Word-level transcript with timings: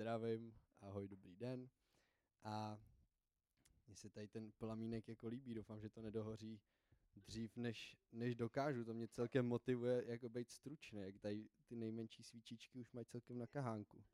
zdravím, 0.00 0.54
ahoj, 0.80 1.08
dobrý 1.08 1.36
den. 1.36 1.68
A 2.42 2.78
mně 3.86 3.96
se 3.96 4.10
tady 4.10 4.28
ten 4.28 4.52
plamínek 4.52 5.08
jako 5.08 5.28
líbí, 5.28 5.54
doufám, 5.54 5.80
že 5.80 5.88
to 5.88 6.02
nedohoří 6.02 6.60
dřív, 7.16 7.56
než, 7.56 7.96
než 8.12 8.34
dokážu. 8.34 8.84
To 8.84 8.94
mě 8.94 9.08
celkem 9.08 9.46
motivuje 9.46 10.04
jako 10.06 10.28
být 10.28 10.50
stručný, 10.50 11.00
jak 11.00 11.18
tady 11.18 11.48
ty 11.66 11.76
nejmenší 11.76 12.22
svíčičky 12.22 12.78
už 12.78 12.92
mají 12.92 13.06
celkem 13.06 13.38
na 13.38 13.46
kahánku. 13.46 13.96
Uh, 13.96 14.04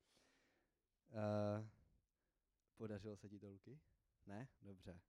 podařilo 2.76 3.16
se 3.16 3.28
ti 3.28 3.38
to, 3.38 3.50
Luky? 3.50 3.80
Ne? 4.26 4.48
Dobře. 4.62 5.00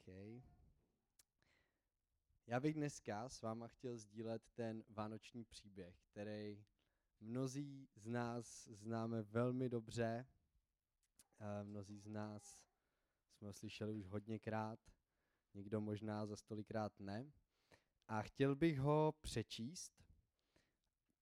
Okay. 0.00 0.42
Já 2.46 2.60
bych 2.60 2.74
dneska 2.74 3.28
s 3.28 3.42
váma 3.42 3.68
chtěl 3.68 3.98
sdílet 3.98 4.42
ten 4.54 4.84
vánoční 4.88 5.44
příběh, 5.44 5.96
který 6.04 6.64
mnozí 7.20 7.88
z 7.94 8.06
nás 8.06 8.68
známe 8.68 9.22
velmi 9.22 9.68
dobře. 9.68 10.26
Mnozí 11.62 11.98
z 11.98 12.08
nás 12.08 12.66
jsme 13.32 13.48
ho 13.48 13.52
slyšeli 13.52 13.92
už 13.92 14.06
hodněkrát, 14.06 14.80
někdo 15.54 15.80
možná 15.80 16.26
za 16.26 16.36
stolikrát 16.36 17.00
ne. 17.00 17.32
A 18.08 18.22
chtěl 18.22 18.56
bych 18.56 18.78
ho 18.78 19.14
přečíst, 19.20 20.04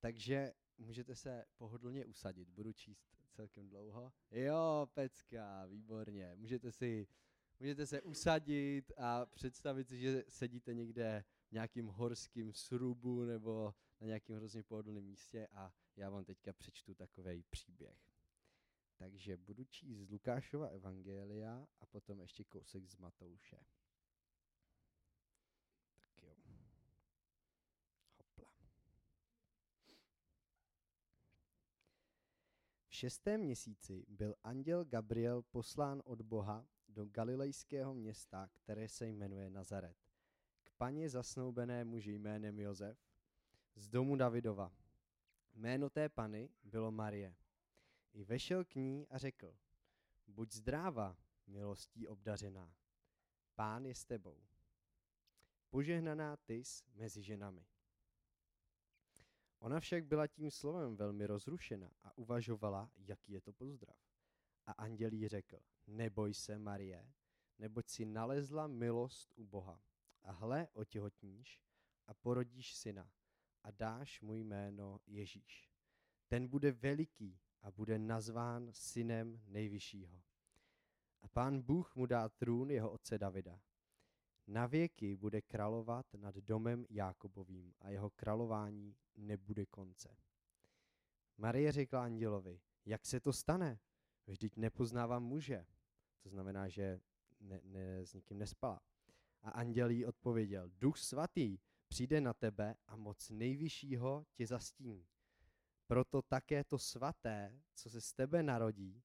takže 0.01 0.53
můžete 0.79 1.17
se 1.17 1.45
pohodlně 1.57 2.07
usadit. 2.07 2.49
Budu 2.49 2.73
číst 2.73 3.17
celkem 3.31 3.69
dlouho. 3.69 4.13
Jo, 4.31 4.89
pecka, 4.95 5.67
výborně. 5.67 6.35
Můžete 6.35 6.73
si 6.73 7.07
můžete 7.61 7.87
se 7.87 8.03
usadit 8.03 8.93
a 8.97 9.27
představit 9.27 9.89
si, 9.89 9.99
že 9.99 10.25
sedíte 10.29 10.75
někde 10.75 11.25
nějakým 11.55 11.87
horským 11.87 12.53
srubu 12.53 13.25
nebo 13.25 13.75
na 14.01 14.07
nějakém 14.07 14.37
hrozně 14.37 14.63
pohodlném 14.63 15.05
místě 15.05 15.49
a 15.53 15.73
já 15.97 16.11
vám 16.11 16.25
teďka 16.25 16.53
přečtu 16.53 16.95
takový 16.95 17.43
příběh. 17.43 17.99
Takže 18.97 19.37
budu 19.37 19.65
číst 19.65 19.99
z 19.99 20.11
Lukášova 20.11 20.67
evangelia 20.69 21.67
a 21.81 21.87
potom 21.87 22.21
ještě 22.21 22.45
kousek 22.45 22.87
z 22.87 22.97
Matouše. 22.97 23.57
Tak 25.97 26.23
jo. 26.23 26.35
Hopla. 28.17 28.49
V 32.89 32.95
šestém 32.95 33.41
měsíci 33.41 34.05
byl 34.09 34.35
anděl 34.43 34.85
Gabriel 34.85 35.43
poslán 35.43 36.03
od 36.05 36.23
Boha 36.23 36.67
do 36.89 37.07
galilejského 37.07 37.95
města, 37.95 38.49
které 38.53 38.89
se 38.89 39.07
jmenuje 39.07 39.51
Nazaret, 39.51 40.04
paně 40.85 41.09
zasnoubené 41.09 41.85
muži 41.85 42.13
jménem 42.13 42.59
Josef, 42.59 42.99
z 43.75 43.89
domu 43.89 44.17
Davidova. 44.17 44.73
Jméno 45.55 45.91
té 45.91 46.09
pany 46.09 46.51
bylo 46.65 46.91
Marie. 46.91 47.37
I 48.13 48.25
vešel 48.25 48.65
k 48.65 48.75
ní 48.75 49.07
a 49.09 49.19
řekl, 49.19 49.57
buď 50.27 50.53
zdráva, 50.53 51.17
milostí 51.47 52.09
obdařená, 52.09 52.75
pán 53.55 53.87
je 53.87 53.95
s 53.95 54.05
tebou. 54.05 54.41
Požehnaná 55.71 56.37
tys 56.37 56.85
mezi 56.95 57.23
ženami. 57.23 57.67
Ona 59.59 59.81
však 59.81 60.05
byla 60.05 60.27
tím 60.27 60.51
slovem 60.51 60.97
velmi 60.97 61.27
rozrušena 61.27 61.91
a 62.03 62.19
uvažovala, 62.19 62.91
jaký 62.97 63.33
je 63.33 63.41
to 63.41 63.53
pozdrav. 63.53 63.97
A 64.67 64.73
anděl 64.73 65.13
jí 65.13 65.29
řekl, 65.29 65.59
neboj 65.87 66.35
se, 66.35 66.59
Marie, 66.59 67.13
neboť 67.59 67.89
si 67.89 68.05
nalezla 68.05 68.67
milost 68.67 69.33
u 69.37 69.45
Boha. 69.45 69.81
A 70.25 70.33
hle, 70.33 70.69
otěhotníš 70.73 71.63
a 72.07 72.15
porodíš 72.15 72.75
syna 72.75 73.11
a 73.63 73.71
dáš 73.71 74.21
mu 74.21 74.35
jméno 74.35 75.01
Ježíš. 75.07 75.71
Ten 76.29 76.49
bude 76.49 76.73
veliký 76.73 77.41
a 77.63 77.71
bude 77.71 77.99
nazván 77.99 78.69
synem 78.73 79.43
nejvyššího. 79.47 80.23
A 81.23 81.29
pán 81.29 81.63
Bůh 81.63 81.97
mu 81.97 82.07
dá 82.07 82.29
trůn 82.29 82.71
jeho 82.71 82.91
otce 82.91 83.19
Davida. 83.19 83.61
Na 84.47 84.67
věky 84.67 85.17
bude 85.17 85.43
královat 85.43 86.15
nad 86.15 86.35
domem 86.35 86.87
Jákobovým 86.91 87.75
a 87.81 87.89
jeho 87.91 88.11
králování 88.11 88.97
nebude 89.17 89.67
konce. 89.67 90.17
Marie 91.39 91.73
řekla 91.73 92.05
andělovi, 92.05 92.61
jak 92.85 93.07
se 93.07 93.21
to 93.21 93.33
stane? 93.33 93.79
Vždyť 94.27 94.57
nepoznávám 94.57 95.23
muže. 95.23 95.67
To 96.23 96.29
znamená, 96.29 96.69
že 96.69 97.01
ne, 97.41 97.61
ne, 97.65 98.07
s 98.07 98.15
nikým 98.15 98.39
nespala. 98.39 98.81
A 99.45 99.51
anděl 99.51 99.91
jí 99.91 100.07
odpověděl, 100.07 100.71
duch 100.71 100.99
svatý 100.99 101.59
přijde 101.89 102.21
na 102.21 102.33
tebe 102.33 102.77
a 102.87 102.97
moc 102.97 103.31
nejvyššího 103.31 104.27
tě 104.35 104.47
zastíní. 104.47 105.07
Proto 105.87 106.23
také 106.23 106.65
to 106.65 106.79
svaté, 106.79 107.61
co 107.75 107.91
se 107.91 108.01
z 108.01 108.13
tebe 108.13 108.43
narodí, 108.43 109.03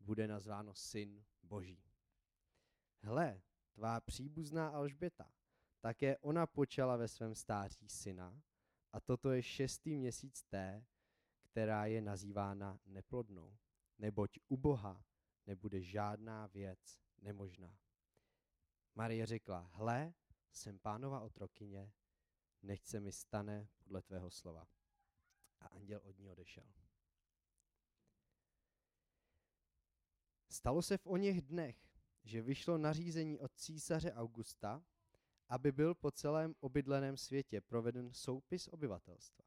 bude 0.00 0.28
nazváno 0.28 0.74
syn 0.74 1.24
Boží. 1.42 1.84
Hle, 3.02 3.42
tvá 3.72 4.00
příbuzná 4.00 4.68
Alžběta, 4.68 5.32
také 5.80 6.18
ona 6.18 6.46
počala 6.46 6.96
ve 6.96 7.08
svém 7.08 7.34
stáří 7.34 7.88
syna 7.88 8.42
a 8.92 9.00
toto 9.00 9.30
je 9.30 9.42
šestý 9.42 9.96
měsíc 9.96 10.42
té, 10.42 10.86
která 11.42 11.86
je 11.86 12.02
nazývána 12.02 12.80
neplodnou, 12.86 13.56
neboť 13.98 14.38
u 14.48 14.56
Boha 14.56 15.04
nebude 15.46 15.82
žádná 15.82 16.46
věc 16.46 17.00
nemožná. 17.22 17.78
Marie 18.96 19.26
řekla, 19.26 19.70
hle, 19.74 20.14
jsem 20.52 20.78
pánova 20.78 21.20
otrokyně, 21.20 21.92
nech 22.62 22.86
se 22.86 23.00
mi 23.00 23.12
stane 23.12 23.68
podle 23.78 24.02
tvého 24.02 24.30
slova. 24.30 24.68
A 25.60 25.66
anděl 25.66 26.00
od 26.04 26.18
ní 26.18 26.30
odešel. 26.30 26.72
Stalo 30.48 30.82
se 30.82 30.98
v 30.98 31.06
o 31.06 31.16
něch 31.16 31.40
dnech, 31.40 31.76
že 32.24 32.42
vyšlo 32.42 32.78
nařízení 32.78 33.38
od 33.38 33.52
císaře 33.54 34.12
Augusta, 34.12 34.84
aby 35.48 35.72
byl 35.72 35.94
po 35.94 36.10
celém 36.10 36.54
obydleném 36.60 37.16
světě 37.16 37.60
proveden 37.60 38.12
soupis 38.12 38.68
obyvatelstva. 38.68 39.44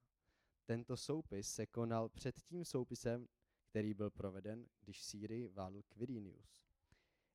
Tento 0.66 0.98
soupis 0.98 1.54
se 1.54 1.66
konal 1.66 2.10
před 2.10 2.42
tím 2.42 2.66
soupisem, 2.66 3.28
který 3.70 3.94
byl 3.94 4.10
proveden, 4.10 4.70
když 4.80 5.00
v 5.00 5.04
Sýrii 5.04 5.48
vládl 5.48 5.82
Quirinius. 5.84 6.64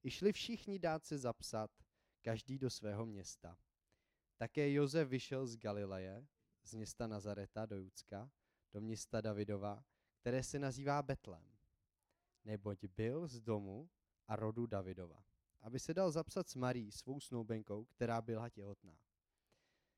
I 0.03 0.11
šli 0.11 0.33
všichni 0.33 0.79
dát 0.79 1.05
se 1.05 1.19
zapsat, 1.19 1.71
každý 2.25 2.59
do 2.59 2.71
svého 2.71 3.07
města. 3.07 3.59
Také 4.37 4.73
Josef 4.73 5.09
vyšel 5.09 5.47
z 5.47 5.57
Galileje, 5.57 6.27
z 6.63 6.75
města 6.75 7.07
Nazareta 7.07 7.67
do 7.67 7.77
Judska, 7.77 8.31
do 8.73 8.81
města 8.81 9.21
Davidova, 9.21 9.85
které 10.21 10.43
se 10.43 10.59
nazývá 10.59 11.03
Betlem, 11.03 11.45
neboť 12.45 12.85
byl 12.85 13.27
z 13.29 13.41
domu 13.41 13.91
a 14.29 14.37
rodu 14.37 14.67
Davidova, 14.67 15.25
aby 15.61 15.81
se 15.81 15.95
dal 15.95 16.11
zapsat 16.11 16.49
s 16.49 16.55
Marí, 16.55 16.93
svou 16.93 17.21
snoubenkou, 17.21 17.85
která 17.85 18.23
byla 18.23 18.49
těhotná. 18.49 18.99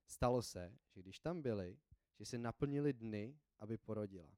Stalo 0.06 0.42
se, 0.42 0.78
že 0.90 1.02
když 1.02 1.18
tam 1.18 1.42
byli, 1.42 1.78
že 2.18 2.24
se 2.24 2.38
naplnili 2.38 2.92
dny, 2.92 3.38
aby 3.58 3.78
porodila. 3.78 4.36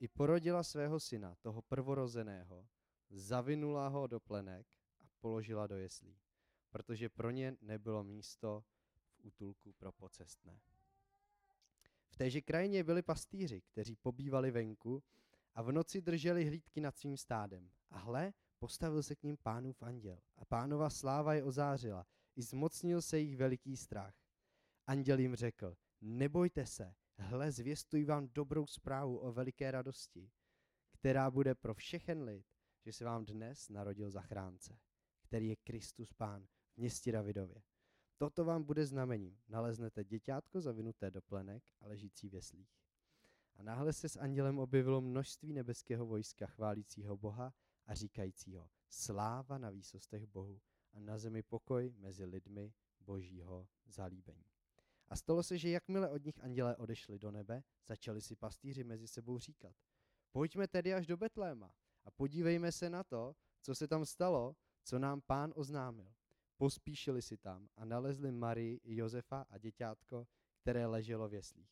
I 0.00 0.08
porodila 0.08 0.62
svého 0.62 1.00
syna, 1.00 1.34
toho 1.34 1.62
prvorozeného, 1.62 2.68
zavinula 3.10 3.88
ho 3.88 4.06
do 4.06 4.20
plenek 4.20 4.66
a 5.00 5.06
položila 5.20 5.66
do 5.66 5.76
jeslí, 5.76 6.23
protože 6.74 7.08
pro 7.08 7.30
ně 7.30 7.56
nebylo 7.60 8.04
místo 8.04 8.64
v 9.06 9.24
útulku 9.24 9.72
pro 9.72 9.92
pocestné. 9.92 10.60
V 12.08 12.16
téže 12.16 12.40
krajině 12.40 12.84
byli 12.84 13.02
pastýři, 13.02 13.60
kteří 13.60 13.96
pobývali 13.96 14.50
venku 14.50 15.02
a 15.54 15.62
v 15.62 15.72
noci 15.72 16.02
drželi 16.02 16.44
hlídky 16.44 16.80
nad 16.80 16.96
svým 16.96 17.16
stádem. 17.16 17.70
A 17.90 17.98
hle, 17.98 18.32
postavil 18.58 19.02
se 19.02 19.16
k 19.16 19.22
ním 19.22 19.36
pánův 19.36 19.82
anděl 19.82 20.20
a 20.36 20.44
pánova 20.44 20.90
sláva 20.90 21.34
je 21.34 21.44
ozářila, 21.44 22.06
i 22.36 22.42
zmocnil 22.42 23.02
se 23.02 23.18
jich 23.18 23.36
veliký 23.36 23.76
strach. 23.76 24.14
Anděl 24.86 25.18
jim 25.18 25.36
řekl, 25.36 25.76
nebojte 26.00 26.66
se, 26.66 26.94
hle, 27.16 27.52
zvěstuji 27.52 28.04
vám 28.04 28.28
dobrou 28.28 28.66
zprávu 28.66 29.18
o 29.18 29.32
veliké 29.32 29.70
radosti, 29.70 30.30
která 30.90 31.30
bude 31.30 31.54
pro 31.54 31.74
všechen 31.74 32.22
lid, 32.22 32.46
že 32.84 32.92
se 32.92 33.04
vám 33.04 33.24
dnes 33.24 33.68
narodil 33.68 34.10
zachránce, 34.10 34.78
který 35.20 35.48
je 35.48 35.56
Kristus 35.56 36.12
Pán 36.12 36.46
městě 36.76 37.12
Davidově. 37.12 37.62
Toto 38.18 38.44
vám 38.44 38.64
bude 38.64 38.86
znamením. 38.86 39.38
Naleznete 39.48 40.04
děťátko 40.04 40.60
zavinuté 40.60 41.10
do 41.10 41.22
plenek 41.22 41.62
a 41.80 41.86
ležící 41.86 42.28
v 42.28 42.34
jeslích. 42.34 42.70
A 43.56 43.62
náhle 43.62 43.92
se 43.92 44.08
s 44.08 44.16
andělem 44.16 44.58
objevilo 44.58 45.00
množství 45.00 45.52
nebeského 45.52 46.06
vojska 46.06 46.46
chválícího 46.46 47.16
Boha 47.16 47.54
a 47.86 47.94
říkajícího 47.94 48.70
sláva 48.90 49.58
na 49.58 49.70
výsostech 49.70 50.26
Bohu 50.26 50.60
a 50.92 51.00
na 51.00 51.18
zemi 51.18 51.42
pokoj 51.42 51.94
mezi 51.96 52.24
lidmi 52.24 52.72
božího 53.00 53.68
zalíbení. 53.86 54.44
A 55.08 55.16
stalo 55.16 55.42
se, 55.42 55.58
že 55.58 55.70
jakmile 55.70 56.10
od 56.10 56.24
nich 56.24 56.40
andělé 56.40 56.76
odešli 56.76 57.18
do 57.18 57.30
nebe, 57.30 57.62
začali 57.86 58.22
si 58.22 58.36
pastýři 58.36 58.84
mezi 58.84 59.08
sebou 59.08 59.38
říkat, 59.38 59.76
pojďme 60.32 60.68
tedy 60.68 60.94
až 60.94 61.06
do 61.06 61.16
Betléma 61.16 61.74
a 62.04 62.10
podívejme 62.10 62.72
se 62.72 62.90
na 62.90 63.04
to, 63.04 63.36
co 63.62 63.74
se 63.74 63.88
tam 63.88 64.06
stalo, 64.06 64.56
co 64.84 64.98
nám 64.98 65.20
pán 65.20 65.52
oznámil. 65.56 66.12
Pospíšili 66.64 67.22
si 67.22 67.36
tam 67.36 67.68
a 67.76 67.84
nalezli 67.84 68.32
Marii, 68.32 68.80
Josefa 68.84 69.46
a 69.50 69.58
děťátko, 69.58 70.26
které 70.56 70.86
leželo 70.86 71.28
v 71.28 71.34
jeslích. 71.34 71.70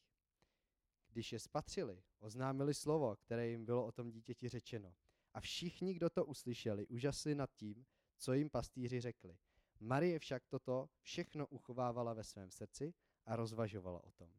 Když 1.08 1.32
je 1.32 1.38
spatřili, 1.38 2.02
oznámili 2.18 2.74
slovo, 2.74 3.16
které 3.16 3.48
jim 3.48 3.64
bylo 3.64 3.86
o 3.86 3.92
tom 3.92 4.10
dítěti 4.10 4.48
řečeno. 4.48 4.94
A 5.34 5.40
všichni, 5.40 5.94
kdo 5.94 6.10
to 6.10 6.24
uslyšeli, 6.24 6.86
úžasli 6.86 7.34
nad 7.34 7.50
tím, 7.54 7.86
co 8.18 8.32
jim 8.32 8.50
pastýři 8.50 9.00
řekli. 9.00 9.38
Marie 9.80 10.18
však 10.18 10.46
toto 10.46 10.88
všechno 11.00 11.46
uchovávala 11.46 12.14
ve 12.14 12.24
svém 12.24 12.50
srdci 12.50 12.94
a 13.26 13.36
rozvažovala 13.36 14.04
o 14.04 14.10
tom. 14.12 14.32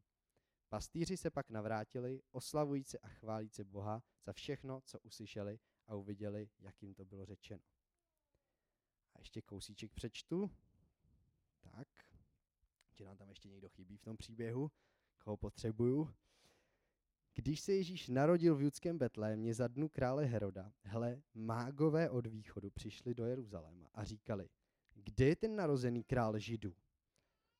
Pastýři 0.68 1.16
se 1.16 1.30
pak 1.30 1.50
navrátili, 1.50 2.22
oslavující 2.30 2.98
a 2.98 3.08
chválící 3.08 3.64
Boha 3.64 4.02
za 4.26 4.32
všechno, 4.32 4.80
co 4.84 5.00
uslyšeli 5.00 5.58
a 5.86 5.94
uviděli, 5.94 6.48
jak 6.58 6.82
jim 6.82 6.94
to 6.94 7.04
bylo 7.04 7.24
řečeno. 7.24 7.62
A 9.14 9.18
ještě 9.18 9.42
kousíček 9.42 9.92
přečtu. 9.92 10.50
Tak, 11.60 11.88
že 12.94 13.04
nám 13.04 13.16
tam 13.16 13.28
ještě 13.28 13.48
někdo 13.48 13.68
chybí 13.68 13.96
v 13.96 14.02
tom 14.02 14.16
příběhu, 14.16 14.70
koho 15.18 15.36
potřebuju. 15.36 16.14
Když 17.34 17.60
se 17.60 17.72
Ježíš 17.72 18.08
narodil 18.08 18.56
v 18.56 18.62
judském 18.62 18.98
Betlémě 18.98 19.54
za 19.54 19.68
dnu 19.68 19.88
krále 19.88 20.24
Heroda, 20.24 20.72
hle, 20.82 21.22
mágové 21.34 22.10
od 22.10 22.26
východu 22.26 22.70
přišli 22.70 23.14
do 23.14 23.24
Jeruzaléma 23.24 23.88
a 23.94 24.04
říkali, 24.04 24.48
kde 24.94 25.24
je 25.24 25.36
ten 25.36 25.56
narozený 25.56 26.04
král 26.04 26.38
Židů? 26.38 26.76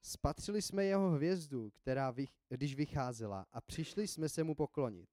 Spatřili 0.02 0.62
jsme 0.62 0.84
jeho 0.84 1.10
hvězdu, 1.10 1.70
která 1.70 2.10
vych, 2.10 2.32
když 2.48 2.74
vycházela 2.74 3.46
a 3.52 3.60
přišli 3.60 4.08
jsme 4.08 4.28
se 4.28 4.44
mu 4.44 4.54
poklonit. 4.54 5.10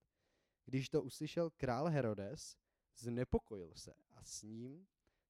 Když 0.65 0.89
to 0.89 1.01
uslyšel 1.01 1.49
král 1.49 1.88
Herodes, 1.88 2.57
znepokojil 2.97 3.73
se 3.75 3.93
a 4.15 4.23
s 4.23 4.43
ním 4.43 4.88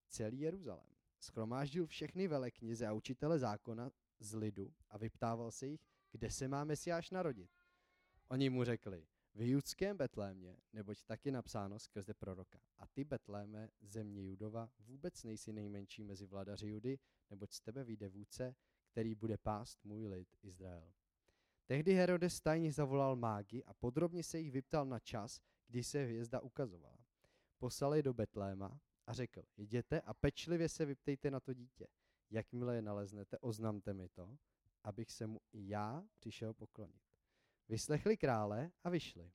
celý 0.07 0.39
Jeruzalém. 0.39 1.00
Schromáždil 1.21 1.87
všechny 1.87 2.27
veleknize 2.27 2.87
a 2.87 2.93
učitele 2.93 3.39
zákona 3.39 3.91
z 4.19 4.33
lidu 4.33 4.73
a 4.89 4.97
vyptával 4.97 5.51
se 5.51 5.67
jich, 5.67 5.87
kde 6.11 6.31
se 6.31 6.47
má 6.47 6.63
Mesiáš 6.63 7.09
narodit. 7.09 7.51
Oni 8.27 8.49
mu 8.49 8.63
řekli, 8.63 9.07
v 9.35 9.41
judském 9.41 9.97
Betlémě, 9.97 10.57
neboť 10.73 11.03
taky 11.03 11.31
napsáno 11.31 11.79
skrze 11.79 12.13
proroka. 12.13 12.59
A 12.77 12.87
ty, 12.87 13.03
Betléme, 13.03 13.69
země 13.81 14.23
Judova, 14.23 14.69
vůbec 14.79 15.23
nejsi 15.23 15.53
nejmenší 15.53 16.03
mezi 16.03 16.25
vladaři 16.25 16.67
Judy, 16.67 16.99
neboť 17.29 17.51
z 17.51 17.61
tebe 17.61 17.83
vyjde 17.83 18.09
vůdce, 18.09 18.55
který 18.91 19.15
bude 19.15 19.37
pást 19.37 19.85
můj 19.85 20.07
lid 20.07 20.35
Izrael. 20.41 20.93
Tehdy 21.65 21.93
Herodes 21.93 22.41
tajně 22.41 22.71
zavolal 22.71 23.15
mágy 23.15 23.63
a 23.63 23.73
podrobně 23.73 24.23
se 24.23 24.39
jich 24.39 24.51
vyptal 24.51 24.85
na 24.85 24.99
čas, 24.99 25.41
kdy 25.67 25.83
se 25.83 26.03
hvězda 26.03 26.39
ukazovala. 26.39 26.97
Poslali 27.57 28.03
do 28.03 28.13
Betléma 28.13 28.79
a 29.07 29.13
řekl, 29.13 29.43
jděte 29.57 30.01
a 30.01 30.13
pečlivě 30.13 30.69
se 30.69 30.85
vyptejte 30.85 31.31
na 31.31 31.39
to 31.39 31.53
dítě. 31.53 31.87
Jakmile 32.29 32.75
je 32.75 32.81
naleznete, 32.81 33.37
oznamte 33.37 33.93
mi 33.93 34.09
to, 34.09 34.37
abych 34.83 35.11
se 35.11 35.27
mu 35.27 35.39
i 35.51 35.67
já 35.67 36.03
přišel 36.19 36.53
poklonit. 36.53 37.01
Vyslechli 37.67 38.17
krále 38.17 38.71
a 38.83 38.89
vyšli. 38.89 39.31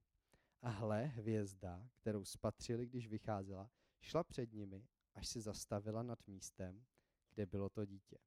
A 0.63 0.69
hle, 0.69 1.05
hvězda, 1.05 1.89
kterou 1.95 2.25
spatřili, 2.25 2.87
když 2.87 3.09
vycházela, 3.09 3.71
šla 4.01 4.25
před 4.25 4.53
nimi, 4.53 4.89
až 5.15 5.29
se 5.29 5.41
zastavila 5.41 6.03
nad 6.03 6.27
místem, 6.27 6.85
kde 7.31 7.47
bylo 7.47 7.69
to 7.69 7.85
dítě. 7.85 8.19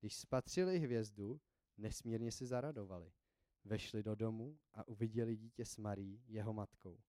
Když 0.00 0.16
spatřili 0.16 0.78
hvězdu, 0.78 1.40
nesmírně 1.76 2.32
se 2.32 2.46
zaradovali. 2.46 3.12
Vešli 3.64 4.02
do 4.02 4.14
domu 4.14 4.58
a 4.72 4.88
uviděli 4.88 5.36
dítě 5.36 5.64
s 5.64 5.76
Marí, 5.76 6.22
jeho 6.26 6.52
matkou. 6.52 7.00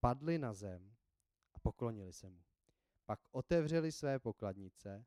Padli 0.00 0.38
na 0.38 0.52
zem 0.52 0.96
a 1.54 1.58
poklonili 1.58 2.12
se 2.12 2.30
mu. 2.30 2.44
Pak 3.10 3.20
otevřeli 3.30 3.92
své 3.92 4.18
pokladnice 4.18 5.06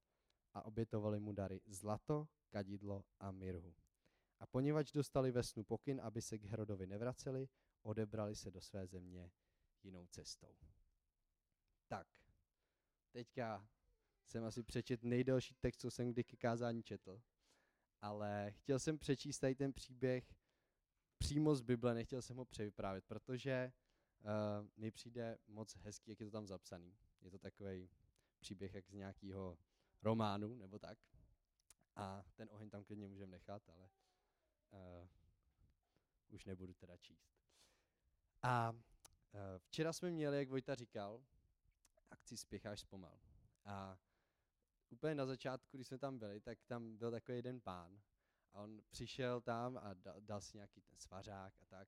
a 0.54 0.66
obětovali 0.66 1.20
mu 1.20 1.32
dary 1.32 1.62
zlato, 1.66 2.28
kadidlo 2.50 3.06
a 3.20 3.32
mirhu. 3.32 3.76
A 4.40 4.48
poněvadž 4.48 4.92
dostali 4.92 5.32
ve 5.32 5.44
snu 5.44 5.64
pokyn, 5.64 6.02
aby 6.02 6.22
se 6.22 6.38
k 6.38 6.44
Herodovi 6.44 6.88
nevraceli, 6.88 7.50
odebrali 7.82 8.36
se 8.36 8.52
do 8.52 8.62
své 8.62 8.88
země 8.88 9.32
jinou 9.84 10.08
cestou. 10.08 10.58
Tak, 11.88 12.08
teďka 13.12 13.68
jsem 14.26 14.44
asi 14.44 14.64
přečet 14.64 15.04
nejdelší 15.04 15.56
text, 15.56 15.82
co 15.82 15.92
jsem 15.92 16.10
kdy 16.10 16.24
k 16.24 16.38
kázání 16.38 16.84
četl, 16.84 17.22
ale 18.02 18.52
chtěl 18.52 18.80
jsem 18.80 19.00
přečíst 19.00 19.40
tady 19.40 19.56
ten 19.56 19.74
příběh 19.74 20.36
přímo 21.18 21.56
z 21.56 21.62
Bible, 21.62 21.94
nechtěl 21.94 22.22
jsem 22.22 22.38
ho 22.38 22.46
převyprávět, 22.46 23.06
protože 23.06 23.74
uh, 24.22 24.68
mi 24.78 24.92
přijde 24.92 25.38
moc 25.48 25.76
hezký, 25.76 26.12
jak 26.12 26.20
je 26.20 26.26
to 26.26 26.32
tam 26.32 26.48
zapsaný. 26.48 26.98
Je 27.24 27.32
to 27.32 27.40
takový 27.40 27.90
příběh 28.40 28.74
jak 28.74 28.90
z 28.90 28.94
nějakého 28.94 29.58
románu 30.02 30.56
nebo 30.56 30.80
tak. 30.80 31.00
A 31.96 32.24
ten 32.36 32.48
oheň 32.52 32.70
tam 32.70 32.84
klidně 32.84 33.08
můžeme 33.08 33.32
nechat, 33.32 33.70
ale 33.70 33.90
uh, 34.72 35.08
už 36.28 36.46
nebudu 36.46 36.74
teda 36.74 36.98
číst. 36.98 37.34
A 38.42 38.72
uh, 38.72 38.80
včera 39.58 39.94
jsme 39.94 40.12
měli, 40.12 40.38
jak 40.38 40.50
Vojta 40.50 40.76
říkal, 40.76 41.24
akci 42.12 42.38
Spěcháš 42.38 42.80
zpomal. 42.80 43.20
A 43.66 43.98
úplně 44.90 45.16
na 45.16 45.26
začátku, 45.26 45.78
když 45.78 45.88
jsme 45.88 45.98
tam 45.98 46.20
byli, 46.20 46.42
tak 46.42 46.64
tam 46.64 46.98
byl 46.98 47.12
takový 47.12 47.38
jeden 47.38 47.62
pán 47.62 48.02
a 48.54 48.60
on 48.62 48.82
přišel 48.90 49.42
tam 49.42 49.78
a 49.78 49.94
dal, 49.94 50.22
dal 50.22 50.42
si 50.42 50.58
nějaký 50.58 50.82
ten 50.82 50.98
svařák 50.98 51.54
a 51.62 51.66
tak. 51.66 51.88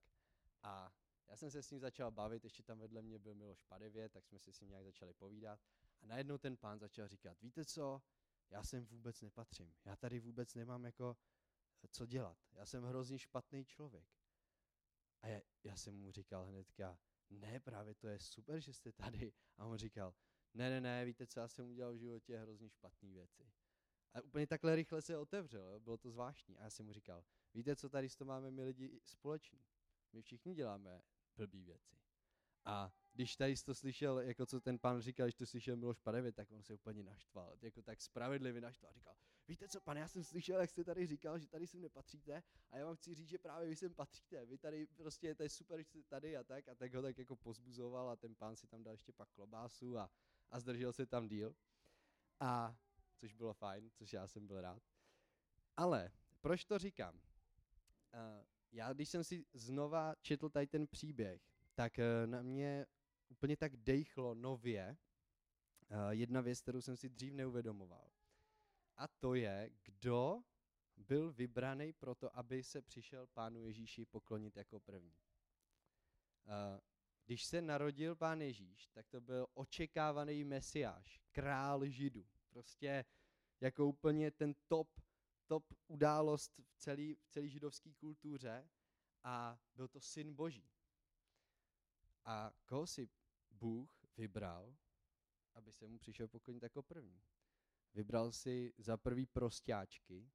A 0.64 0.92
já 1.28 1.36
jsem 1.36 1.52
se 1.52 1.64
s 1.64 1.72
ním 1.72 1.80
začal 1.80 2.12
bavit, 2.12 2.44
ještě 2.44 2.64
tam 2.64 2.80
vedle 2.80 3.02
mě 3.02 3.20
byl 3.20 3.36
Miloš 3.36 3.62
Padevět, 3.62 4.12
tak 4.12 4.28
jsme 4.28 4.40
si 4.40 4.54
s 4.54 4.60
ním 4.60 4.70
nějak 4.70 4.86
začali 4.86 5.14
povídat. 5.14 5.60
A 6.02 6.06
najednou 6.06 6.38
ten 6.38 6.58
pán 6.58 6.80
začal 6.80 7.08
říkat, 7.08 7.42
víte 7.42 7.66
co, 7.66 8.02
já 8.50 8.64
sem 8.64 8.86
vůbec 8.86 9.22
nepatřím. 9.22 9.76
Já 9.86 9.96
tady 9.96 10.20
vůbec 10.20 10.56
nemám 10.56 10.86
jako 10.86 11.18
co 11.92 12.06
dělat. 12.06 12.38
Já 12.52 12.66
jsem 12.66 12.84
hrozně 12.84 13.20
špatný 13.20 13.66
člověk. 13.66 14.08
A 15.22 15.28
já, 15.28 15.42
já 15.64 15.76
jsem 15.76 15.96
mu 15.96 16.12
říkal 16.12 16.46
hnedka, 16.46 17.00
ne, 17.30 17.60
právě 17.60 17.96
to 17.96 18.08
je 18.08 18.20
super, 18.20 18.60
že 18.60 18.74
jste 18.74 18.92
tady. 18.92 19.34
A 19.58 19.66
on 19.66 19.78
říkal, 19.78 20.16
ne, 20.54 20.70
ne, 20.70 20.82
ne, 20.82 21.06
víte 21.06 21.28
co, 21.28 21.40
já 21.40 21.48
jsem 21.48 21.70
udělal 21.70 21.94
v 21.94 21.98
životě 21.98 22.38
hrozně 22.38 22.70
špatné 22.70 23.10
věci. 23.10 23.52
A 24.14 24.22
úplně 24.22 24.48
takhle 24.48 24.76
rychle 24.76 25.02
se 25.02 25.18
otevřel, 25.18 25.68
jo? 25.68 25.80
bylo 25.80 25.98
to 25.98 26.12
zvláštní. 26.12 26.58
A 26.58 26.64
já 26.64 26.70
jsem 26.70 26.86
mu 26.86 26.94
říkal, 26.94 27.26
víte 27.54 27.76
co, 27.76 27.90
tady 27.90 28.10
s 28.10 28.16
to 28.16 28.26
máme 28.26 28.52
my 28.52 28.64
lidi 28.64 29.00
společný. 29.04 29.60
My 30.16 30.22
všichni 30.22 30.56
děláme 30.56 31.02
blbý 31.38 31.64
věci. 31.66 31.96
A 32.66 32.94
když 33.14 33.36
tady 33.36 33.58
jsi 33.58 33.66
to 33.66 33.76
slyšel, 33.76 34.20
jako 34.20 34.46
co 34.46 34.62
ten 34.62 34.80
pán 34.80 35.02
říkal, 35.02 35.26
když 35.26 35.36
to 35.36 35.46
slyšel 35.46 35.76
Miloš 35.76 36.00
Padevět, 36.00 36.36
tak 36.36 36.52
on 36.52 36.64
se 36.64 36.74
úplně 36.74 37.04
naštval, 37.04 37.58
jako 37.62 37.82
tak 37.82 38.02
spravedlivě 38.02 38.62
naštval. 38.62 38.94
Říkal, 38.94 39.16
víte 39.48 39.68
co, 39.68 39.82
pane, 39.82 40.00
já 40.00 40.08
jsem 40.08 40.24
slyšel, 40.24 40.60
jak 40.60 40.70
jste 40.70 40.84
tady 40.84 41.08
říkal, 41.08 41.40
že 41.40 41.48
tady 41.48 41.68
sem 41.68 41.82
nepatříte 41.82 42.44
a 42.70 42.78
já 42.78 42.86
vám 42.86 42.96
chci 42.96 43.16
říct, 43.16 43.30
že 43.30 43.38
právě 43.38 43.70
vy 43.70 43.76
sem 43.76 43.94
patříte. 43.94 44.46
Vy 44.46 44.58
tady 44.58 44.88
prostě, 44.88 45.36
to 45.36 45.44
je 45.44 45.50
super, 45.50 45.80
že 45.80 45.86
jste 45.86 46.04
tady 46.04 46.38
a 46.38 46.44
tak 46.44 46.68
a 46.68 46.76
tak 46.76 46.94
ho 46.94 47.02
tak 47.02 47.18
jako 47.18 47.36
pozbuzoval 47.36 48.10
a 48.10 48.16
ten 48.16 48.36
pán 48.36 48.56
si 48.56 48.68
tam 48.68 48.84
dal 48.84 48.94
ještě 48.94 49.14
pak 49.14 49.30
klobásu 49.30 49.98
a, 49.98 50.12
a 50.50 50.60
zdržel 50.60 50.94
se 50.94 51.06
tam 51.06 51.28
díl. 51.28 51.56
A 52.40 52.78
což 53.16 53.34
bylo 53.34 53.54
fajn, 53.54 53.92
což 53.92 54.14
já 54.14 54.28
jsem 54.28 54.48
byl 54.48 54.62
rád. 54.62 54.84
Ale 55.78 56.12
proč 56.42 56.66
to 56.66 56.80
říkám? 56.80 57.16
Uh, 57.16 58.55
já, 58.72 58.94
když 58.94 59.10
jsem 59.10 59.24
si 59.24 59.46
znova 59.54 60.16
četl 60.22 60.50
tady 60.50 60.68
ten 60.68 60.88
příběh, 60.88 61.42
tak 61.76 61.98
uh, 61.98 62.32
na 62.32 62.42
mě 62.42 62.86
úplně 63.30 63.58
tak 63.58 63.78
dejchlo 63.78 64.36
nově 64.36 64.98
uh, 65.90 66.10
jedna 66.10 66.42
věc, 66.42 66.62
kterou 66.62 66.82
jsem 66.82 66.98
si 66.98 67.10
dřív 67.10 67.34
neuvědomoval. 67.34 68.12
A 68.98 69.08
to 69.08 69.36
je, 69.36 69.70
kdo 69.84 70.44
byl 70.98 71.34
vybraný 71.34 71.94
pro 71.94 72.16
to, 72.16 72.38
aby 72.38 72.64
se 72.64 72.82
přišel 72.82 73.28
pánu 73.28 73.60
Ježíši 73.60 74.06
poklonit 74.06 74.58
jako 74.58 74.80
první. 74.80 75.16
Uh, 76.46 76.80
když 77.26 77.46
se 77.46 77.62
narodil 77.62 78.16
pán 78.16 78.42
Ježíš, 78.42 78.88
tak 78.88 79.08
to 79.08 79.22
byl 79.22 79.48
očekávaný 79.54 80.44
mesiáš, 80.44 81.22
král 81.32 81.86
židů. 81.86 82.26
Prostě 82.50 83.06
jako 83.62 83.88
úplně 83.88 84.32
ten 84.32 84.56
top, 84.68 85.00
top 85.48 85.74
událost 85.88 86.60
v 86.64 86.76
celé 86.78 87.16
v 87.16 87.28
celý 87.30 87.50
židovské 87.50 87.94
kultuře 87.94 88.70
a 89.24 89.60
byl 89.76 89.88
to 89.88 90.02
syn 90.02 90.34
boží. 90.34 90.70
A 92.26 92.54
koho 92.66 92.88
si 92.88 93.10
Bůh 93.52 94.06
vybral, 94.18 94.76
aby 95.54 95.72
se 95.72 95.88
mu 95.88 95.98
přišel 95.98 96.28
poklonit 96.28 96.64
jako 96.64 96.84
první? 96.84 97.22
Vybral 97.94 98.32
si 98.32 98.74
za 98.78 98.98
prvý 98.98 99.26
prostáčky, 99.26 100.32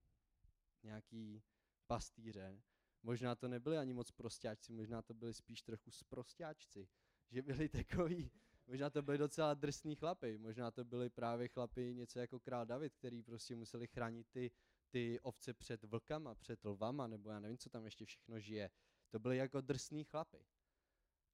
nějaký 0.82 1.42
pastýře, 1.86 2.62
možná 3.02 3.34
to 3.34 3.48
nebyli 3.48 3.78
ani 3.78 3.92
moc 3.92 4.10
prostáčci, 4.10 4.72
možná 4.72 5.02
to 5.02 5.14
byli 5.14 5.34
spíš 5.34 5.62
trochu 5.62 5.90
sprostáčci, 5.90 6.88
že 7.30 7.42
byli 7.42 7.68
takový, 7.68 8.30
možná 8.66 8.90
to 8.90 9.02
byli 9.02 9.18
docela 9.18 9.54
drsný 9.54 9.96
chlapy, 9.96 10.38
možná 10.38 10.70
to 10.70 10.84
byli 10.84 11.10
právě 11.10 11.48
chlapy 11.48 11.94
něco 11.94 12.18
jako 12.18 12.40
král 12.40 12.66
David, 12.66 12.94
který 12.94 13.22
prostě 13.22 13.56
museli 13.56 13.86
chránit 13.86 14.26
ty, 14.30 14.50
ty 14.90 15.20
ovce 15.20 15.54
před 15.54 15.84
vlkama, 15.84 16.34
před 16.34 16.64
lvama, 16.64 17.06
nebo 17.06 17.30
já 17.30 17.40
nevím, 17.40 17.58
co 17.58 17.70
tam 17.70 17.84
ještě 17.84 18.04
všechno 18.04 18.40
žije. 18.40 18.70
To 19.10 19.18
byly 19.18 19.36
jako 19.36 19.60
drsný 19.60 20.04
chlapy. 20.04 20.46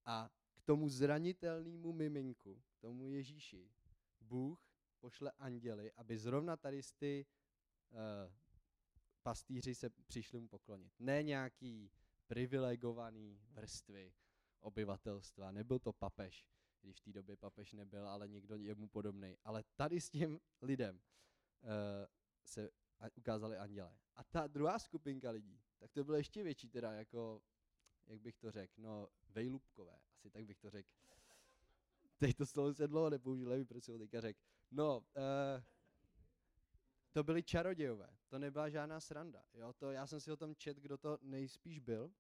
A 0.05 0.31
k 0.55 0.63
tomu 0.63 0.89
zranitelnému 0.89 1.93
miminku, 1.93 2.63
k 2.69 2.79
tomu 2.81 3.09
Ježíši, 3.09 3.71
Bůh 4.21 4.67
pošle 5.01 5.33
anděly, 5.39 5.93
aby 5.93 6.19
zrovna 6.19 6.57
tady 6.57 6.81
ty 6.99 7.27
uh, 7.91 7.99
pastýři 9.23 9.75
se 9.75 9.91
přišli 9.91 10.41
mu 10.41 10.49
poklonit. 10.49 10.93
Ne 10.99 11.23
nějaký 11.23 11.91
privilegované 12.27 13.39
vrstvy 13.51 14.15
obyvatelstva. 14.61 15.53
Nebyl 15.53 15.79
to 15.79 15.93
papež, 15.93 16.47
když 16.81 17.01
v 17.01 17.05
té 17.05 17.13
době 17.13 17.37
papež 17.37 17.73
nebyl, 17.73 18.09
ale 18.09 18.29
někdo 18.29 18.57
jemu 18.57 18.89
podobný. 18.89 19.37
Ale 19.45 19.65
tady 19.77 20.01
s 20.01 20.11
tím 20.11 20.41
lidem 20.63 20.97
uh, 20.97 21.71
se 22.45 22.71
ukázali 23.17 23.57
anděle. 23.57 23.97
A 24.15 24.25
ta 24.25 24.47
druhá 24.47 24.79
skupinka 24.79 25.31
lidí, 25.31 25.61
tak 25.79 25.93
to 25.93 26.05
bylo 26.05 26.17
ještě 26.17 26.43
větší, 26.43 26.69
teda 26.69 26.93
jako, 26.93 27.43
jak 28.07 28.21
bych 28.21 28.39
to 28.39 28.51
řekl, 28.51 28.73
no, 28.77 29.09
vejlubkové, 29.29 29.99
asi 30.15 30.31
tak 30.31 30.47
bych 30.47 30.59
to 30.59 30.71
řekl. 30.71 30.91
Teď 32.19 32.37
to 32.37 32.47
slovo 32.47 32.75
se 32.75 32.89
dlouho 32.89 33.11
nepoužil, 33.11 33.49
nevím, 33.49 33.67
proč 33.67 33.89
ho 33.89 33.99
teďka 33.99 34.21
řekl. 34.21 34.41
No, 34.71 34.99
uh, 34.99 35.63
to 37.13 37.25
byli 37.25 37.43
čarodějové, 37.43 38.17
to 38.29 38.39
nebyla 38.39 38.69
žádná 38.69 39.01
sranda. 39.01 39.45
Jo? 39.55 39.73
To, 39.73 39.91
já 39.91 40.07
jsem 40.07 40.21
si 40.21 40.33
o 40.33 40.37
tom 40.37 40.55
čet, 40.55 40.77
kdo 40.77 40.99
to 40.99 41.19
nejspíš 41.23 41.81
byl. 41.81 42.13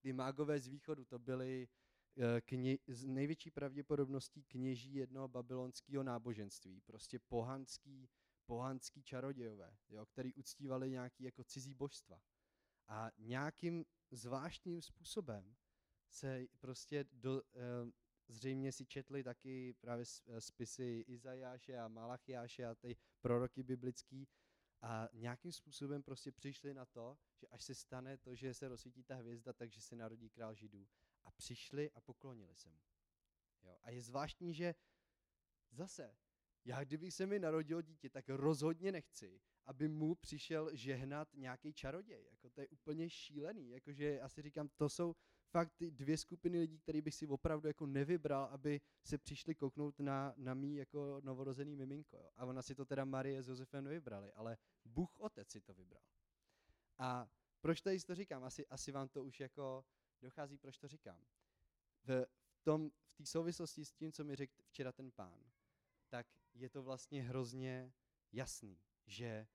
Ty 0.00 0.12
mágové 0.12 0.60
z 0.60 0.66
východu, 0.66 1.04
to 1.04 1.18
byli 1.18 1.68
uh, 2.16 2.24
kně, 2.40 2.78
z 2.86 3.06
největší 3.06 3.50
pravděpodobností 3.50 4.44
kněží 4.44 4.94
jednoho 4.94 5.28
babylonského 5.28 6.02
náboženství. 6.02 6.80
Prostě 6.80 7.18
pohanský, 7.18 8.08
pohanský 8.46 9.02
čarodějové, 9.02 9.76
jo? 9.88 10.06
který 10.06 10.34
uctívali 10.34 10.90
nějaký 10.90 11.24
jako 11.24 11.44
cizí 11.44 11.74
božstva. 11.74 12.22
A 12.88 13.10
nějakým 13.18 13.84
zvláštním 14.10 14.82
způsobem 14.82 15.56
se 16.10 16.46
prostě 16.60 17.04
do, 17.12 17.42
uh, 17.42 17.90
zřejmě 18.28 18.72
si 18.72 18.86
četli 18.86 19.22
taky 19.22 19.74
právě 19.80 20.04
eh, 20.26 20.40
spisy 20.40 21.04
Izajáše 21.06 21.78
a 21.78 21.88
Malachiáše 21.88 22.66
a 22.66 22.74
ty 22.74 22.96
proroky 23.20 23.62
biblický 23.62 24.28
a 24.82 25.08
nějakým 25.12 25.52
způsobem 25.52 26.02
prostě 26.02 26.32
přišli 26.32 26.74
na 26.74 26.84
to, 26.84 27.18
že 27.34 27.46
až 27.46 27.64
se 27.64 27.74
stane 27.74 28.18
to, 28.18 28.34
že 28.34 28.54
se 28.54 28.68
rozsvítí 28.68 29.04
ta 29.04 29.14
hvězda, 29.14 29.52
takže 29.52 29.80
se 29.80 29.96
narodí 29.96 30.30
král 30.30 30.54
židů. 30.54 30.88
A 31.24 31.30
přišli 31.30 31.90
a 31.90 32.00
poklonili 32.00 32.56
se 32.56 32.70
mu. 32.70 32.80
Jo? 33.62 33.78
A 33.82 33.90
je 33.90 34.02
zvláštní, 34.02 34.54
že 34.54 34.74
zase, 35.70 36.16
já 36.64 36.84
kdybych 36.84 37.14
se 37.14 37.26
mi 37.26 37.38
narodil 37.38 37.82
dítě, 37.82 38.10
tak 38.10 38.28
rozhodně 38.28 38.92
nechci, 38.92 39.40
aby 39.66 39.88
mu 39.88 40.14
přišel 40.14 40.70
žehnat 40.72 41.28
nějaký 41.34 41.72
čaroděj. 41.72 42.26
Jako 42.30 42.50
to 42.50 42.60
je 42.60 42.68
úplně 42.68 43.10
šílený. 43.10 43.70
Jakože 43.70 44.20
asi 44.20 44.42
říkám, 44.42 44.68
to 44.76 44.88
jsou 44.88 45.14
fakt 45.50 45.72
ty 45.76 45.90
dvě 45.90 46.18
skupiny 46.18 46.60
lidí, 46.60 46.78
které 46.78 47.02
bych 47.02 47.14
si 47.14 47.26
opravdu 47.26 47.68
jako 47.68 47.86
nevybral, 47.86 48.44
aby 48.44 48.80
se 49.04 49.18
přišli 49.18 49.54
kouknout 49.54 49.98
na, 49.98 50.34
na 50.36 50.54
mý 50.54 50.76
jako 50.76 51.20
novorozený 51.24 51.76
miminko. 51.76 52.16
Jo. 52.16 52.30
A 52.36 52.44
ona 52.44 52.62
si 52.62 52.74
to 52.74 52.84
teda 52.84 53.04
Marie 53.04 53.42
s 53.42 53.48
Josefem 53.48 53.84
nevybrali, 53.84 54.32
ale 54.32 54.56
Bůh 54.84 55.20
Otec 55.20 55.50
si 55.50 55.60
to 55.60 55.74
vybral. 55.74 56.02
A 56.98 57.28
proč 57.60 57.80
tady 57.80 58.00
to 58.00 58.14
říkám? 58.14 58.44
Asi, 58.44 58.66
asi 58.66 58.92
vám 58.92 59.08
to 59.08 59.24
už 59.24 59.40
jako 59.40 59.84
dochází, 60.22 60.58
proč 60.58 60.78
to 60.78 60.88
říkám. 60.88 61.24
V, 62.04 62.26
v 62.52 62.62
tom, 62.62 62.90
v 62.90 63.16
té 63.16 63.26
souvislosti 63.26 63.84
s 63.84 63.92
tím, 63.92 64.12
co 64.12 64.24
mi 64.24 64.36
řekl 64.36 64.62
včera 64.62 64.92
ten 64.92 65.10
pán, 65.10 65.52
tak 66.08 66.26
je 66.54 66.68
to 66.68 66.82
vlastně 66.82 67.22
hrozně 67.22 67.92
jasný, 68.32 68.78
že 69.06 69.46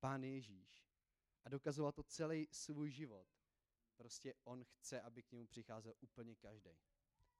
pán 0.00 0.24
Ježíš 0.24 0.86
a 1.44 1.48
dokazoval 1.48 1.92
to 1.92 2.02
celý 2.02 2.48
svůj 2.50 2.90
život, 2.90 3.26
Prostě 4.00 4.34
on 4.44 4.64
chce, 4.64 5.00
aby 5.00 5.22
k 5.22 5.32
němu 5.32 5.46
přicházel 5.46 5.94
úplně 6.00 6.36
každý. 6.36 6.70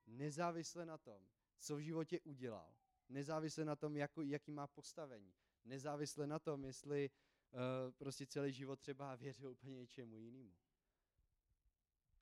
Nezávisle 0.06 0.86
na 0.86 0.98
tom, 0.98 1.28
co 1.58 1.76
v 1.76 1.80
životě 1.80 2.20
udělal, 2.20 2.74
nezávisle 3.08 3.64
na 3.64 3.76
tom, 3.76 3.96
jako, 3.96 4.22
jaký 4.22 4.52
má 4.52 4.66
postavení, 4.66 5.34
nezávisle 5.64 6.26
na 6.26 6.38
tom, 6.38 6.64
jestli 6.64 7.10
uh, 7.10 7.60
prostě 7.92 8.26
celý 8.26 8.52
život 8.52 8.80
třeba 8.80 9.16
věřil 9.16 9.50
úplně 9.50 9.76
něčemu 9.76 10.18
jinému. 10.18 10.54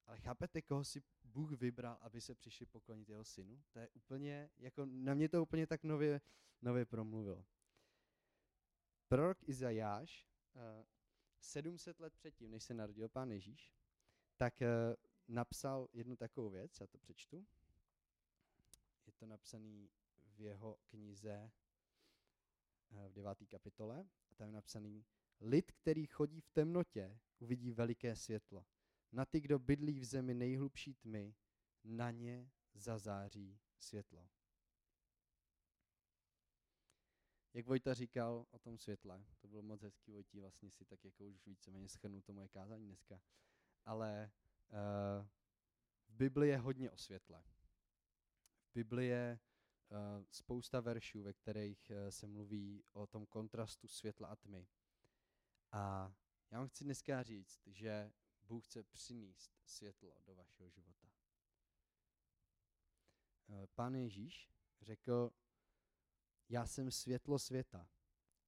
Ale 0.07 0.21
chápete, 0.21 0.63
koho 0.63 0.85
si 0.85 1.01
Bůh 1.29 1.53
vybral, 1.53 1.99
aby 2.01 2.21
se 2.21 2.35
přišli 2.35 2.67
poklonit 2.67 3.09
jeho 3.09 3.25
synu? 3.25 3.63
To 3.71 3.79
je 3.79 3.89
úplně, 3.89 4.51
jako 4.59 4.87
na 4.87 5.15
mě 5.15 5.29
to 5.29 5.43
úplně 5.43 5.67
tak 5.67 5.85
nově, 5.85 6.21
nově 6.63 6.87
promluvilo. 6.87 7.45
Prorok 9.09 9.49
Izajáš, 9.49 10.29
uh, 10.55 10.63
eh, 10.63 10.87
700 11.41 12.01
let 12.01 12.15
předtím, 12.15 12.51
než 12.51 12.65
se 12.65 12.75
narodil 12.75 13.09
pán 13.09 13.31
Ježíš, 13.31 13.75
tak 14.37 14.55
uh, 14.61 14.67
napsal 15.29 15.89
jednu 15.93 16.17
takovou 16.17 16.51
věc, 16.51 16.81
já 16.81 16.87
to 16.87 16.99
přečtu. 16.99 17.47
Je 19.07 19.13
to 19.13 19.27
napsaný 19.27 19.91
v 20.37 20.41
jeho 20.41 20.79
knize 20.85 21.51
uh, 22.91 23.09
v 23.09 23.13
deváté 23.13 23.47
kapitole 23.47 24.09
a 24.31 24.35
tam 24.35 24.47
je 24.47 24.53
napsaný 24.53 25.05
Lid, 25.41 25.73
který 25.73 26.07
chodí 26.07 26.41
v 26.41 26.49
temnotě, 26.49 27.19
uvidí 27.39 27.71
veliké 27.71 28.17
světlo. 28.17 28.67
Na 29.13 29.25
ty, 29.25 29.41
kdo 29.41 29.59
bydlí 29.59 30.01
v 30.01 30.05
zemi 30.05 30.35
nejhlubší 30.35 30.95
tmy, 30.95 31.35
na 31.85 32.11
ně 32.11 32.51
zazáří 32.75 33.61
světlo. 33.79 34.29
Jak 37.55 37.67
Vojta 37.67 37.95
říkal 37.95 38.47
o 38.51 38.59
tom 38.59 38.79
světle, 38.79 39.25
to 39.39 39.49
bylo 39.49 39.63
moc 39.63 39.83
hezký 39.83 40.13
Vojtí, 40.13 40.41
vlastně 40.41 40.71
si 40.71 40.85
tak 40.85 41.05
jako 41.05 41.25
už 41.25 41.47
víceméně 41.47 41.89
schrnul 41.89 42.23
to 42.23 42.33
moje 42.33 42.49
kázání 42.49 42.87
dneska 42.87 43.21
ale 43.89 44.31
uh, 44.71 45.27
v 46.09 46.17
Bibli 46.17 46.49
je 46.49 46.59
hodně 46.59 46.91
o 46.91 46.97
světle. 46.97 47.43
V 48.63 48.75
Bibli 48.75 49.07
je 49.07 49.39
uh, 49.91 50.25
spousta 50.31 50.81
veršů, 50.81 51.23
ve 51.23 51.33
kterých 51.33 51.91
uh, 51.91 52.11
se 52.11 52.27
mluví 52.27 52.85
o 52.93 53.07
tom 53.07 53.27
kontrastu 53.27 53.89
světla 53.89 54.29
a 54.29 54.37
tmy. 54.37 54.69
A 55.73 56.13
já 56.51 56.59
vám 56.59 56.69
chci 56.69 56.85
dneska 56.85 57.23
říct, 57.23 57.61
že 57.67 58.13
Bůh 58.49 58.65
chce 58.65 58.83
přinést 58.83 59.53
světlo 59.65 60.23
do 60.25 60.35
vašeho 60.35 60.71
života. 60.71 61.09
Pán 63.75 63.95
Ježíš 63.95 64.51
řekl, 64.81 65.31
já 66.49 66.67
jsem 66.67 66.91
světlo 66.91 67.39
světa. 67.39 67.89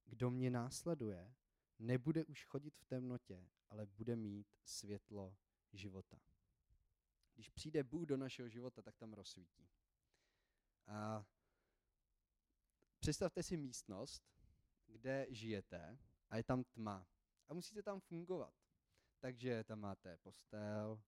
Kdo 0.05 0.31
mě 0.31 0.49
následuje, 0.49 1.35
nebude 1.79 2.25
už 2.25 2.45
chodit 2.45 2.77
v 2.77 2.85
temnotě, 2.85 3.49
ale 3.69 3.85
bude 3.85 4.15
mít 4.15 4.55
světlo 4.63 5.37
života. 5.73 6.21
Když 7.33 7.49
přijde 7.49 7.83
Bůh 7.83 8.05
do 8.05 8.17
našeho 8.17 8.49
života, 8.49 8.81
tak 8.81 8.97
tam 8.97 9.13
rozsvítí. 9.13 9.69
A 10.87 11.25
představte 12.99 13.43
si 13.43 13.57
místnost, 13.57 14.23
kde 14.85 15.27
žijete 15.29 15.99
a 16.29 16.37
je 16.37 16.43
tam 16.43 16.63
tma. 16.63 17.07
A 17.47 17.53
musíte 17.53 17.83
tam 17.83 17.99
fungovat. 17.99 18.60
Takže 19.21 19.63
tam 19.63 19.79
máte 19.79 20.17
postel, 20.17 21.01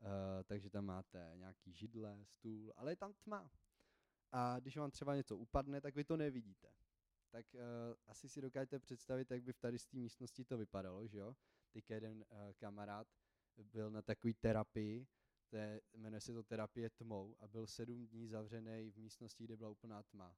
uh, 0.00 0.08
takže 0.44 0.70
tam 0.70 0.84
máte 0.84 1.32
nějaký 1.34 1.72
židle, 1.72 2.24
stůl, 2.24 2.72
ale 2.76 2.92
je 2.92 2.96
tam 2.96 3.12
tma. 3.12 3.50
A 4.32 4.60
když 4.60 4.76
vám 4.76 4.90
třeba 4.90 5.16
něco 5.16 5.36
upadne, 5.36 5.80
tak 5.80 5.94
vy 5.94 6.04
to 6.04 6.16
nevidíte. 6.16 6.68
Tak 7.30 7.46
uh, 7.54 7.60
asi 8.06 8.28
si 8.28 8.40
dokážete 8.40 8.78
představit, 8.78 9.30
jak 9.30 9.42
by 9.42 9.52
v 9.52 9.58
tady 9.58 9.78
z 9.78 9.86
té 9.86 9.96
místnosti 9.96 10.44
to 10.44 10.58
vypadalo, 10.58 11.06
že 11.06 11.18
jo? 11.18 11.36
Teď 11.72 11.90
jeden 11.90 12.16
uh, 12.18 12.52
kamarád 12.56 13.08
byl 13.62 13.90
na 13.90 14.02
takové 14.02 14.34
terapii, 14.34 15.06
je, 15.52 15.80
jmenuje 15.94 16.20
se 16.20 16.32
to 16.32 16.42
terapie 16.42 16.90
tmou 16.90 17.36
a 17.38 17.48
byl 17.48 17.66
sedm 17.66 18.06
dní 18.06 18.28
zavřený 18.28 18.90
v 18.90 18.96
místnosti, 18.96 19.44
kde 19.44 19.56
byla 19.56 19.70
úplná 19.70 20.02
tma. 20.02 20.36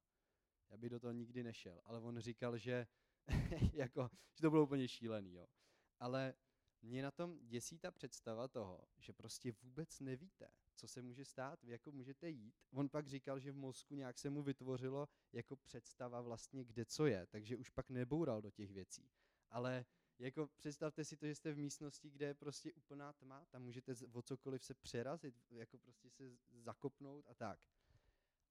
Já 0.71 0.77
bych 0.77 0.91
do 0.91 1.01
toho 1.01 1.13
nikdy 1.13 1.43
nešel, 1.43 1.81
ale 1.85 2.01
on 2.01 2.19
říkal, 2.19 2.59
že, 2.59 2.87
jako, 3.73 4.11
že 4.35 4.43
to 4.43 4.51
bylo 4.51 4.63
úplně 4.63 4.89
šílený. 4.89 5.35
Jo. 5.35 5.47
Ale 5.99 6.35
mě 6.83 7.03
na 7.03 7.11
tom 7.11 7.39
děsí 7.47 7.79
ta 7.79 7.91
představa 7.91 8.49
toho, 8.49 8.89
že 8.99 9.13
prostě 9.13 9.53
vůbec 9.53 10.01
nevíte, 10.01 10.51
co 10.75 10.89
se 10.89 11.03
může 11.03 11.25
stát, 11.25 11.65
jako 11.65 11.93
můžete 11.93 12.31
jít. 12.31 12.55
On 12.71 12.89
pak 12.89 13.07
říkal, 13.07 13.41
že 13.41 13.53
v 13.53 13.57
mozku 13.57 13.95
nějak 13.95 14.19
se 14.19 14.31
mu 14.31 14.43
vytvořilo 14.43 15.09
jako 15.33 15.57
představa 15.57 16.21
vlastně, 16.21 16.65
kde 16.65 16.85
co 16.85 17.07
je, 17.07 17.27
takže 17.27 17.57
už 17.57 17.71
pak 17.71 17.91
neboural 17.91 18.43
do 18.43 18.51
těch 18.51 18.73
věcí. 18.73 19.11
Ale 19.51 19.85
jako 20.19 20.49
představte 20.57 21.05
si 21.05 21.17
to, 21.17 21.27
že 21.27 21.35
jste 21.35 21.53
v 21.53 21.59
místnosti, 21.59 22.11
kde 22.11 22.27
je 22.27 22.35
prostě 22.35 22.73
úplná 22.73 23.13
tma, 23.13 23.45
tam 23.45 23.63
můžete 23.63 23.95
o 24.13 24.23
cokoliv 24.23 24.65
se 24.65 24.75
přerazit, 24.75 25.35
jako 25.51 25.79
prostě 25.79 26.11
se 26.11 26.37
zakopnout 26.51 27.29
a 27.29 27.35
tak. 27.35 27.61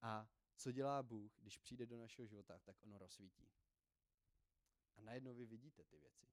A 0.01 0.29
co 0.55 0.71
dělá 0.71 1.03
Bůh, 1.03 1.31
když 1.37 1.57
přijde 1.57 1.85
do 1.85 1.97
našeho 1.97 2.25
života, 2.25 2.59
tak 2.59 2.83
ono 2.83 2.97
rozsvítí. 2.97 3.49
A 4.95 5.01
najednou 5.01 5.35
vy 5.35 5.45
vidíte 5.45 5.83
ty 5.83 5.97
věci. 5.97 6.27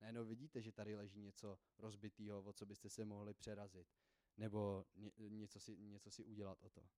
Najednou 0.00 0.24
vidíte, 0.24 0.62
že 0.62 0.72
tady 0.72 0.96
leží 0.96 1.20
něco 1.20 1.58
rozbitého, 1.78 2.42
o 2.42 2.52
co 2.52 2.66
byste 2.66 2.88
se 2.88 3.04
mohli 3.04 3.34
přerazit. 3.34 3.88
Nebo 4.36 4.86
ně, 4.94 5.12
něco, 5.16 5.60
si, 5.60 5.76
něco 5.76 6.10
si 6.10 6.24
udělat 6.24 6.62
o 6.62 6.70
to. 6.70 6.88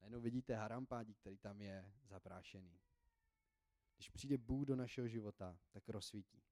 Najednou 0.00 0.20
vidíte 0.20 0.54
harampádí, 0.54 1.14
který 1.14 1.38
tam 1.38 1.60
je 1.60 1.92
zaprášený. 2.04 2.80
Když 3.96 4.10
přijde 4.10 4.38
Bůh 4.38 4.66
do 4.66 4.76
našeho 4.76 5.08
života, 5.08 5.58
tak 5.70 5.88
rozsvítí. 5.88 6.42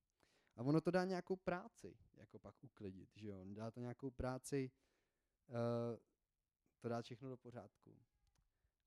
A 0.54 0.62
ono 0.62 0.80
to 0.80 0.90
dá 0.90 1.04
nějakou 1.04 1.36
práci, 1.36 1.98
jako 2.14 2.38
pak 2.38 2.64
uklidit, 2.64 3.16
že 3.16 3.28
jo? 3.28 3.44
Dá 3.44 3.70
to 3.70 3.80
nějakou 3.80 4.10
práci, 4.10 4.70
uh, 5.48 5.98
to 6.78 6.88
dá 6.88 7.02
všechno 7.02 7.28
do 7.28 7.36
pořádku. 7.36 7.96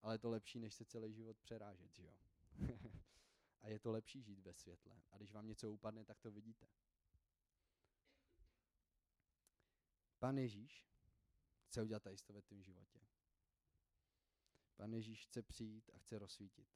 Ale 0.02 0.14
je 0.14 0.20
to 0.20 0.30
lepší, 0.30 0.60
než 0.60 0.74
se 0.74 0.86
celý 0.86 1.14
život 1.14 1.38
přerážet, 1.38 1.96
že 1.96 2.04
jo? 2.04 2.14
a 3.62 3.68
je 3.68 3.80
to 3.80 3.92
lepší 3.92 4.22
žít 4.22 4.39
ve 4.39 4.54
světle. 4.54 5.01
A 5.12 5.18
když 5.18 5.32
vám 5.32 5.48
něco 5.48 5.72
upadne, 5.72 6.06
tak 6.06 6.20
to 6.20 6.32
vidíte. 6.32 6.68
Pan 10.20 10.38
Ježíš 10.38 10.88
chce 11.63 11.82
udělat 11.82 12.06
jisto 12.06 12.34
ve 12.34 12.42
tvém 12.42 12.63
životě. 12.63 13.00
Pan 14.75 14.94
Ježíš 14.94 15.25
chce 15.25 15.42
přijít 15.42 15.89
a 15.94 15.98
chce 15.98 16.20
rozsvítit. 16.20 16.68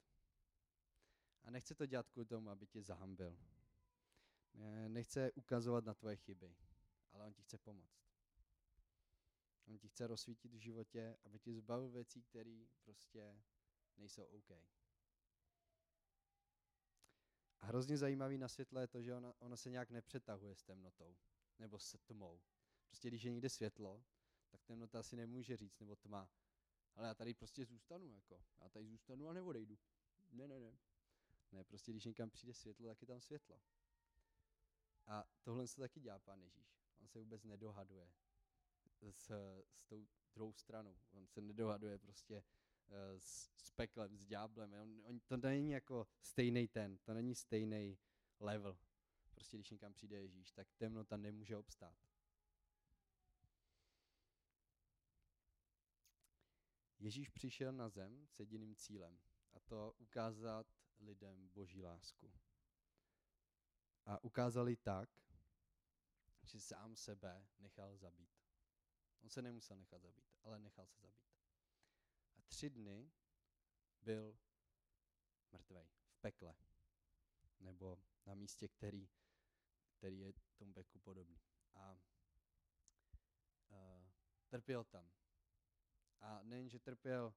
A 1.42 1.50
nechce 1.50 1.74
to 1.74 1.86
dělat 1.86 2.08
kvůli 2.08 2.26
tomu, 2.26 2.50
aby 2.50 2.66
tě 2.66 2.82
zahambil. 2.82 3.38
Nechce 4.88 5.32
ukazovat 5.32 5.84
na 5.84 5.94
tvoje 5.94 6.16
chyby, 6.16 6.56
ale 7.12 7.26
on 7.26 7.32
ti 7.32 7.42
chce 7.42 7.58
pomoct. 7.58 8.04
On 9.66 9.78
ti 9.78 9.88
chce 9.88 10.06
rozsvítit 10.06 10.54
v 10.54 10.58
životě, 10.58 11.16
aby 11.24 11.38
ti 11.38 11.54
zbavil 11.54 11.90
věcí, 11.90 12.22
které 12.22 12.66
prostě 12.82 13.42
nejsou 13.96 14.24
OK. 14.24 14.50
Hrozně 17.64 17.98
zajímavý 17.98 18.38
na 18.38 18.48
světle 18.48 18.82
je 18.82 18.86
to, 18.86 19.02
že 19.02 19.14
ona, 19.14 19.34
ona 19.38 19.56
se 19.56 19.70
nějak 19.70 19.90
nepřetahuje 19.90 20.54
s 20.54 20.62
temnotou 20.62 21.16
nebo 21.58 21.78
s 21.78 21.98
tmou. 21.98 22.42
Prostě 22.86 23.08
když 23.08 23.22
je 23.22 23.30
někde 23.30 23.48
světlo, 23.48 24.04
tak 24.50 24.64
temnota 24.64 25.02
si 25.02 25.16
nemůže 25.16 25.56
říct, 25.56 25.78
nebo 25.78 25.96
tma. 25.96 26.30
Ale 26.94 27.08
já 27.08 27.14
tady 27.14 27.34
prostě 27.34 27.64
zůstanu, 27.64 28.12
jako. 28.14 28.44
Já 28.58 28.68
tady 28.68 28.86
zůstanu 28.86 29.28
a 29.28 29.32
neodejdu. 29.32 29.78
Ne, 30.30 30.48
ne, 30.48 30.60
ne. 30.60 30.78
Ne, 31.52 31.64
prostě 31.64 31.92
když 31.92 32.04
někam 32.04 32.30
přijde 32.30 32.54
světlo, 32.54 32.88
tak 32.88 33.00
je 33.00 33.06
tam 33.06 33.20
světlo. 33.20 33.60
A 35.06 35.24
tohle 35.42 35.66
se 35.66 35.80
taky 35.80 36.00
dělá 36.00 36.18
pán 36.18 36.42
Ježíš. 36.42 36.78
On 37.00 37.08
se 37.08 37.18
vůbec 37.18 37.44
nedohaduje 37.44 38.12
s, 39.10 39.30
s 39.76 39.86
tou 39.86 40.06
druhou 40.34 40.52
stranou. 40.52 40.98
On 41.10 41.26
se 41.26 41.40
nedohaduje 41.40 41.98
prostě 41.98 42.44
s, 43.18 43.50
s 43.56 43.70
peklem, 43.70 44.18
s 44.18 44.26
ďáblem. 44.26 44.74
On, 44.74 45.02
on, 45.04 45.20
to 45.20 45.36
není 45.36 45.70
jako 45.70 46.06
stejný 46.20 46.68
ten, 46.68 46.98
to 46.98 47.14
není 47.14 47.34
stejný 47.34 47.98
level. 48.40 48.78
Prostě 49.30 49.56
když 49.56 49.70
někam 49.70 49.92
přijde 49.92 50.20
Ježíš, 50.20 50.52
tak 50.52 50.72
temnota 50.72 51.16
nemůže 51.16 51.56
obstát. 51.56 51.96
Ježíš 56.98 57.28
přišel 57.28 57.72
na 57.72 57.88
zem 57.88 58.26
s 58.28 58.40
jediným 58.40 58.76
cílem, 58.76 59.20
a 59.52 59.60
to 59.60 59.94
ukázat 59.98 60.66
lidem 60.98 61.48
boží 61.48 61.82
lásku. 61.82 62.32
A 64.06 64.24
ukázali 64.24 64.76
tak, 64.76 65.10
že 66.42 66.60
sám 66.60 66.96
sebe 66.96 67.46
nechal 67.58 67.96
zabít. 67.96 68.30
On 69.22 69.30
se 69.30 69.42
nemusel 69.42 69.76
nechat 69.76 70.02
zabít, 70.02 70.26
ale 70.42 70.58
nechal 70.58 70.86
se 70.86 71.00
zabít. 71.00 71.33
Tři 72.46 72.70
dny 72.70 73.12
byl 74.00 74.38
mrtvej 75.52 75.88
v 76.08 76.18
pekle. 76.20 76.56
Nebo 77.60 77.98
na 78.26 78.34
místě, 78.34 78.68
který, 78.68 79.08
který 79.92 80.20
je 80.20 80.32
tomu 80.56 80.72
peku 80.72 80.98
podobný. 80.98 81.40
A 81.74 81.92
uh, 83.68 84.10
trpěl 84.48 84.84
tam. 84.84 85.10
A 86.20 86.42
nejen, 86.42 86.68
že 86.68 86.78
trpěl 86.78 87.34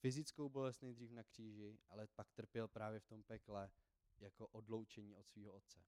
fyzickou 0.00 0.48
bolest 0.48 0.82
nejdřív 0.82 1.10
na 1.10 1.24
kříži, 1.24 1.78
ale 1.88 2.06
pak 2.06 2.32
trpěl 2.32 2.68
právě 2.68 3.00
v 3.00 3.06
tom 3.06 3.22
pekle 3.22 3.70
jako 4.18 4.46
odloučení 4.46 5.14
od 5.14 5.28
svého 5.28 5.52
otce. 5.52 5.84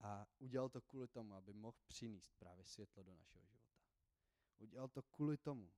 A 0.00 0.26
udělal 0.38 0.68
to 0.68 0.80
kvůli 0.80 1.08
tomu, 1.08 1.34
aby 1.34 1.52
mohl 1.52 1.76
přinést 1.86 2.34
právě 2.38 2.64
světlo 2.64 3.02
do 3.02 3.14
našeho 3.14 3.46
života. 3.46 3.82
Udělal 4.58 4.88
to 4.88 5.02
kvůli 5.02 5.36
tomu, 5.36 5.72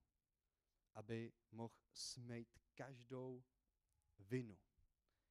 aby 0.95 1.33
mohl 1.53 1.75
smejt 1.93 2.59
každou 2.75 3.45
vinu, 4.19 4.59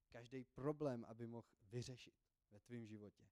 každý 0.08 0.44
problém, 0.44 1.04
aby 1.04 1.26
mohl 1.26 1.46
vyřešit 1.62 2.14
ve 2.50 2.60
tvém 2.60 2.86
životě. 2.86 3.28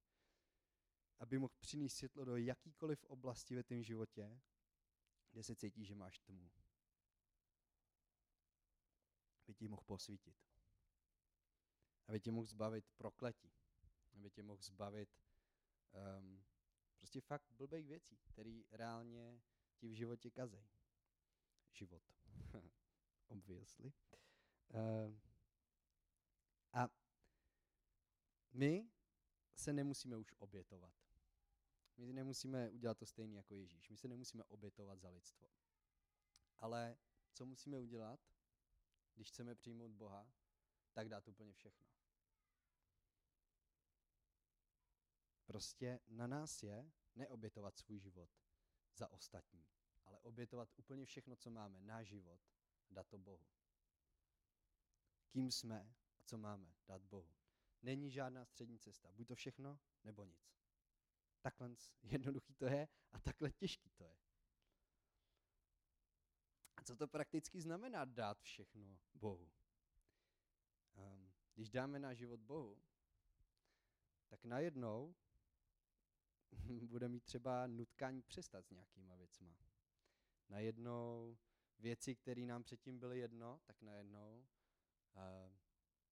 Aby 1.18 1.38
mohl 1.38 1.54
přinést 1.61 1.94
světlo 1.94 2.25
do 2.25 2.37
jakýkoliv 2.37 3.04
oblasti 3.04 3.54
ve 3.54 3.62
tvém 3.62 3.82
životě, 3.82 4.40
kde 5.30 5.42
se 5.42 5.56
cítí, 5.56 5.85
že 5.85 5.94
máš 5.94 6.18
tmu. 6.18 6.50
Aby 9.44 9.54
ti 9.54 9.68
mohl 9.68 9.82
posvítit. 9.87 10.37
Aby 12.06 12.20
tě 12.20 12.30
mohl 12.30 12.47
zbavit 12.47 12.90
prokletí. 12.96 13.52
Aby 14.12 14.31
tě 14.31 14.42
mohl 14.42 14.62
zbavit 14.62 15.11
um, 16.18 16.44
prostě 16.96 17.20
fakt 17.20 17.50
blbých 17.50 17.87
věcí, 17.87 18.16
které 18.16 18.62
reálně 18.70 19.42
ti 19.76 19.88
v 19.88 19.92
životě 19.92 20.31
kazej. 20.31 20.68
Život. 21.72 22.17
Obviously. 23.29 23.92
Uh, 24.74 25.14
a 26.72 26.88
my 28.53 28.90
se 29.55 29.72
nemusíme 29.72 30.16
už 30.16 30.35
obětovat. 30.38 30.94
My 31.96 32.12
nemusíme 32.12 32.70
udělat 32.70 32.98
to 32.98 33.07
stejné 33.07 33.37
jako 33.37 33.55
Ježíš. 33.55 33.88
My 33.88 33.96
se 33.96 34.09
nemusíme 34.09 34.44
obětovat 34.44 35.01
za 35.01 35.11
lidstvo. 35.11 35.48
Ale 36.57 36.96
co 37.33 37.46
musíme 37.46 37.79
udělat, 37.79 38.20
když 39.14 39.29
chceme 39.29 39.55
přijmout 39.55 39.92
Boha, 39.92 40.33
tak 40.92 41.09
dát 41.09 41.29
úplně 41.29 41.53
všechno. 41.53 41.88
Prostě 45.46 46.01
na 46.09 46.27
nás 46.27 46.62
je 46.62 46.92
neobětovat 47.14 47.79
svůj 47.79 47.98
život 47.98 48.31
za 48.94 49.09
ostatní, 49.09 49.66
ale 50.09 50.21
obětovat 50.21 50.68
úplně 50.77 51.07
všechno, 51.07 51.37
co 51.37 51.51
máme, 51.51 51.81
náš 51.81 52.09
život, 52.09 52.40
dát 52.90 53.07
to 53.09 53.18
Bohu. 53.18 53.47
Kým 55.29 55.51
jsme 55.51 55.94
a 56.16 56.23
co 56.25 56.38
máme, 56.38 56.75
dát 56.87 57.03
Bohu. 57.03 57.35
Není 57.83 58.11
žádná 58.11 58.44
střední 58.44 58.79
cesta. 58.79 59.12
Buď 59.12 59.29
to 59.29 59.35
všechno, 59.35 59.79
nebo 60.05 60.25
nic. 60.25 60.55
Takhle 61.40 61.71
jednoduchý 62.03 62.55
to 62.55 62.66
je 62.66 62.88
a 63.12 63.21
takhle 63.21 63.51
těžký 63.51 63.90
to 63.90 64.05
je. 64.05 64.16
A 66.77 66.83
co 66.83 66.97
to 66.97 67.09
prakticky 67.09 67.61
znamená 67.61 68.05
dát 68.05 68.40
všechno 68.40 68.99
Bohu? 69.14 69.51
Um, 70.94 71.33
když 71.55 71.71
dáme 71.71 71.99
náš 71.99 72.18
život 72.18 72.40
Bohu, 72.40 72.83
tak 74.29 74.44
najednou 74.44 75.14
bude 76.87 77.09
mít 77.09 77.25
třeba 77.25 77.66
nutkání 77.66 78.23
přestat 78.23 78.66
s 78.66 78.71
nějakýma 78.71 79.16
věcma. 79.16 79.57
Najednou 80.48 81.38
věci, 81.78 82.14
které 82.14 82.46
nám 82.46 82.62
předtím 82.62 82.98
byly 82.98 83.18
jedno, 83.18 83.61
tak 83.64 83.82
najednou 83.82 84.46
uh, 85.14 85.52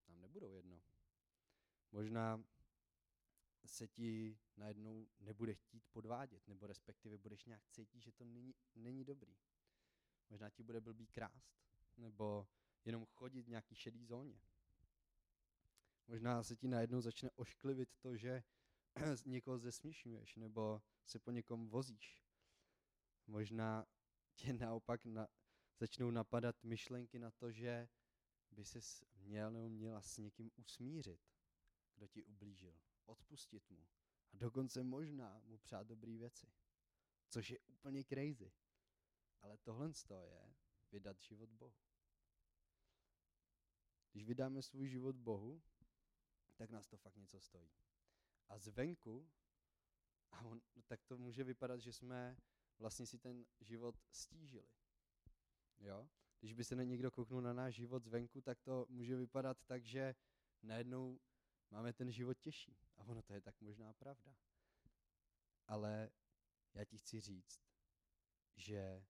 nám 0.09 0.21
nebudou 0.21 0.53
jedno. 0.53 0.83
Možná 1.93 2.45
se 3.67 3.89
ti 3.89 4.39
najednou 4.57 5.09
nebude 5.21 5.55
chtít 5.55 5.87
podvádět, 5.91 6.49
nebo 6.49 6.67
respektive 6.67 7.19
budeš 7.19 7.45
nějak 7.45 7.69
cítit, 7.69 8.03
že 8.03 8.13
to 8.13 8.25
není, 8.25 8.55
není 8.75 9.05
dobrý. 9.05 9.37
Možná 10.31 10.51
ti 10.51 10.63
bude 10.63 10.81
blbý 10.81 11.07
krást, 11.07 11.55
nebo 11.97 12.49
jenom 12.85 13.07
chodit 13.07 13.43
v 13.43 13.49
nějaký 13.49 13.75
šedý 13.75 14.05
zóně. 14.05 14.41
Možná 16.07 16.43
se 16.43 16.57
ti 16.57 16.69
najednou 16.69 17.01
začne 17.01 17.31
ošklivit 17.31 17.97
to, 18.01 18.17
že 18.17 18.43
někoho 19.27 19.59
zesměšňuješ, 19.59 20.37
nebo 20.37 20.83
se 21.07 21.19
po 21.19 21.31
někom 21.31 21.69
vozíš. 21.69 22.23
Možná 23.27 23.87
tě 24.37 24.53
naopak 24.53 25.05
na, 25.05 25.29
začnou 25.79 26.11
napadat 26.11 26.65
myšlenky 26.65 27.19
na 27.19 27.31
to, 27.31 27.53
že 27.53 27.89
by 28.51 28.65
se 28.65 28.79
měl 29.15 29.51
nebo 29.51 29.69
měla 29.69 30.03
s 30.03 30.19
někým 30.19 30.51
usmířit, 30.57 31.21
kdo 31.95 32.07
ti 32.07 32.25
ublížil, 32.25 32.81
odpustit 33.05 33.71
mu 33.71 33.87
a 34.33 34.37
dokonce 34.37 34.83
možná 34.83 35.41
mu 35.45 35.59
přát 35.59 35.87
dobré 35.87 36.17
věci, 36.17 36.53
což 37.29 37.51
je 37.51 37.59
úplně 37.59 38.05
crazy. 38.05 38.53
Ale 39.41 39.59
tohle 39.59 39.93
je 40.21 40.55
vydat 40.93 41.21
život 41.21 41.51
Bohu. 41.51 41.77
Když 44.13 44.25
vydáme 44.25 44.63
svůj 44.63 44.89
život 44.89 45.17
Bohu, 45.17 45.63
tak 46.57 46.71
nás 46.71 46.87
to 46.89 46.97
fakt 46.97 47.17
něco 47.17 47.41
stojí. 47.41 47.71
A 48.49 48.59
zvenku, 48.59 49.31
a 50.31 50.41
on, 50.41 50.61
tak 50.87 51.05
to 51.05 51.19
může 51.19 51.45
vypadat, 51.45 51.81
že 51.81 51.93
jsme 51.93 52.37
vlastně 52.79 53.07
si 53.07 53.19
ten 53.19 53.47
život 53.61 53.95
stížili. 54.11 54.69
Jo? 55.81 56.09
Když 56.41 56.55
by 56.55 56.65
se 56.65 56.85
někdo 56.85 57.11
kouknul 57.11 57.41
na 57.41 57.53
náš 57.53 57.75
život 57.75 58.05
zvenku, 58.05 58.41
tak 58.41 58.61
to 58.61 58.87
může 58.89 59.17
vypadat 59.17 59.59
tak, 59.67 59.85
že 59.85 60.15
najednou 60.63 61.21
máme 61.71 61.93
ten 61.93 62.11
život 62.11 62.39
těžší. 62.39 62.77
A 62.97 63.05
ono 63.05 63.23
to 63.23 63.35
je 63.35 63.41
tak 63.41 63.61
možná 63.61 63.93
pravda. 63.93 64.37
Ale 65.67 66.11
já 66.75 66.85
ti 66.85 66.99
chci 66.99 67.21
říct, 67.21 67.61
že 68.57 69.05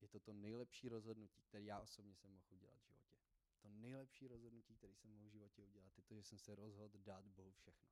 je 0.00 0.08
to 0.08 0.20
to 0.20 0.32
nejlepší 0.32 0.88
rozhodnutí, 0.88 1.42
které 1.42 1.64
já 1.64 1.80
osobně 1.80 2.14
jsem 2.14 2.30
mohl 2.30 2.46
udělat 2.50 2.78
v 2.78 2.86
životě. 2.86 3.18
To 3.62 3.68
nejlepší 3.68 4.28
rozhodnutí, 4.28 4.74
které 4.74 4.94
jsem 4.94 5.10
mohl 5.10 5.26
v 5.26 5.30
životě 5.30 5.62
udělat, 5.62 5.96
je 5.96 6.02
to, 6.02 6.14
že 6.14 6.22
jsem 6.22 6.38
se 6.38 6.54
rozhodl 6.54 6.98
dát 6.98 7.24
Bohu 7.24 7.52
všechno. 7.52 7.90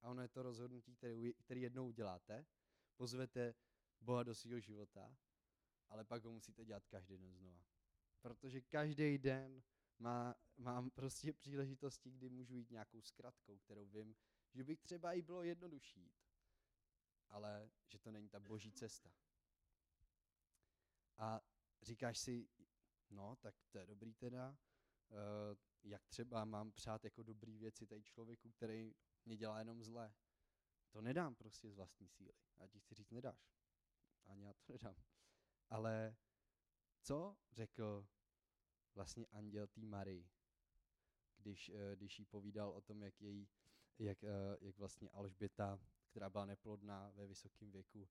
A 0.00 0.08
ono 0.08 0.22
je 0.22 0.28
to 0.28 0.42
rozhodnutí, 0.42 0.94
které, 0.94 1.32
které 1.32 1.60
jednou 1.60 1.88
uděláte, 1.88 2.46
pozvete 2.96 3.54
Boha 4.00 4.22
do 4.22 4.34
svého 4.34 4.60
života, 4.60 5.16
ale 5.88 6.04
pak 6.04 6.24
ho 6.24 6.32
musíte 6.32 6.64
dělat 6.64 6.86
každý 6.86 7.18
den 7.18 7.34
znova. 7.34 7.64
Protože 8.20 8.60
každý 8.60 9.18
den 9.18 9.62
má, 9.98 10.34
mám 10.56 10.90
prostě 10.90 11.32
příležitosti, 11.32 12.10
kdy 12.10 12.28
můžu 12.28 12.56
jít 12.56 12.70
nějakou 12.70 13.02
zkratkou, 13.02 13.58
kterou 13.58 13.86
vím, 13.86 14.16
že 14.54 14.64
bych 14.64 14.80
třeba 14.80 15.12
i 15.12 15.22
bylo 15.22 15.42
jednodušší 15.42 16.00
jít. 16.00 16.28
ale 17.28 17.70
že 17.86 17.98
to 17.98 18.10
není 18.10 18.28
ta 18.28 18.40
boží 18.40 18.72
cesta. 18.72 19.14
A 21.16 21.40
říkáš 21.82 22.18
si, 22.18 22.48
no, 23.10 23.36
tak 23.36 23.54
to 23.70 23.78
je 23.78 23.86
dobrý 23.86 24.14
teda, 24.14 24.58
uh, 25.08 25.16
jak 25.82 26.06
třeba 26.06 26.44
mám 26.44 26.72
přát 26.72 27.04
jako 27.04 27.22
dobrý 27.22 27.58
věci 27.58 27.86
tady 27.86 28.02
člověku, 28.02 28.50
který 28.50 28.94
mě 29.24 29.36
dělá 29.36 29.58
jenom 29.58 29.82
zlé. 29.82 30.14
To 30.90 31.00
nedám 31.00 31.34
prostě 31.34 31.70
z 31.70 31.74
vlastní 31.74 32.08
síly. 32.08 32.32
Já 32.56 32.66
ti 32.66 32.80
chci 32.80 32.94
říct, 32.94 33.10
nedáš. 33.10 33.57
Ani 34.28 34.44
já 34.44 34.52
to 34.52 34.72
nedám. 34.72 34.96
Ale 35.70 36.16
co 37.02 37.36
řekl 37.52 38.06
vlastně 38.94 39.26
anděl 39.26 39.66
té 39.66 39.80
Marii, 39.80 40.30
když, 41.36 41.68
eh, 41.68 41.96
když 41.96 42.18
jí 42.18 42.24
povídal 42.24 42.70
o 42.70 42.80
tom, 42.80 43.02
jak, 43.02 43.20
její, 43.20 43.48
jak, 43.98 44.24
eh, 44.24 44.56
jak 44.60 44.78
vlastně 44.78 45.10
Alžběta, 45.10 45.80
která 46.10 46.30
byla 46.30 46.46
neplodná 46.46 47.10
ve 47.10 47.26
vysokém 47.26 47.70
věku, 47.70 48.08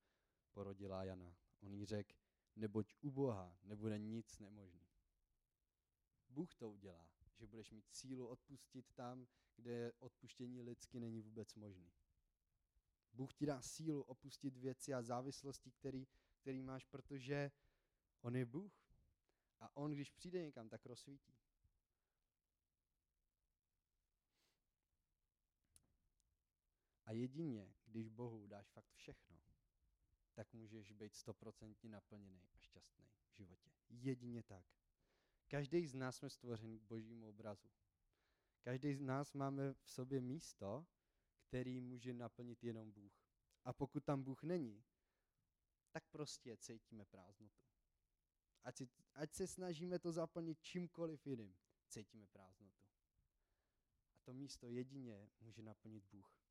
porodila 0.52 1.04
Jana. 1.04 1.36
On 1.60 1.74
jí 1.74 1.86
řekl, 1.86 2.16
neboť 2.56 2.94
u 3.02 3.12
Boha 3.12 3.58
nebude 3.64 4.00
nic 4.00 4.40
nemožný. 4.40 4.88
Bůh 6.30 6.56
to 6.56 6.70
udělá, 6.72 7.10
že 7.36 7.48
budeš 7.48 7.72
mít 7.72 7.86
sílu 7.90 8.28
odpustit 8.28 8.92
tam, 8.94 9.28
kde 9.56 9.94
odpuštění 10.00 10.62
lidsky 10.62 11.00
není 11.00 11.22
vůbec 11.22 11.56
možný. 11.56 11.92
Bůh 13.18 13.34
ti 13.34 13.46
dá 13.46 13.62
sílu 13.62 14.02
opustit 14.02 14.58
věci 14.58 14.94
a 14.94 15.02
závislosti, 15.02 15.72
který, 15.72 16.08
který 16.42 16.62
máš, 16.62 16.86
protože 16.86 17.52
On 18.22 18.36
je 18.36 18.46
Bůh. 18.46 18.74
A 19.60 19.78
On, 19.78 19.92
když 19.92 20.10
přijde 20.12 20.42
někam, 20.42 20.70
tak 20.70 20.86
rozsvítí. 20.86 21.34
A 27.06 27.12
jedině, 27.12 27.74
když 27.86 28.10
Bohu 28.10 28.48
dáš 28.48 28.70
fakt 28.70 28.92
všechno, 28.94 29.40
tak 30.34 30.54
můžeš 30.54 30.92
být 30.92 31.16
stoprocentně 31.16 31.90
naplněný 31.90 32.50
a 32.54 32.60
šťastný 32.60 33.10
v 33.32 33.36
životě. 33.36 33.72
Jedině 33.90 34.44
tak. 34.44 34.66
Každý 35.48 35.88
z 35.88 35.96
nás 35.96 36.16
jsme 36.16 36.30
stvořený 36.30 36.80
k 36.80 36.84
božímu 36.84 37.30
obrazu. 37.30 37.70
Každý 38.62 38.96
z 38.96 39.02
nás 39.02 39.34
máme 39.34 39.74
v 39.74 39.90
sobě 39.92 40.22
místo, 40.22 40.86
který 41.48 41.82
může 41.82 42.14
naplnit 42.14 42.64
jenom 42.64 42.92
Bůh. 42.92 43.14
A 43.64 43.74
pokud 43.74 44.04
tam 44.04 44.24
Bůh 44.24 44.44
není, 44.44 44.84
tak 45.92 46.04
prostě 46.10 46.58
cítíme 46.58 47.06
prázdnotu. 47.06 47.62
Ať, 48.64 48.78
si, 48.78 48.90
ať 49.14 49.34
se 49.34 49.48
snažíme 49.48 50.00
to 50.00 50.12
zaplnit 50.12 50.62
čímkoliv 50.62 51.28
jiným, 51.28 51.58
cítíme 51.90 52.28
prázdnotu. 52.28 52.84
A 54.16 54.20
to 54.20 54.34
místo 54.34 54.68
jedině 54.68 55.30
může 55.40 55.62
naplnit 55.62 56.06
Bůh. 56.06 56.42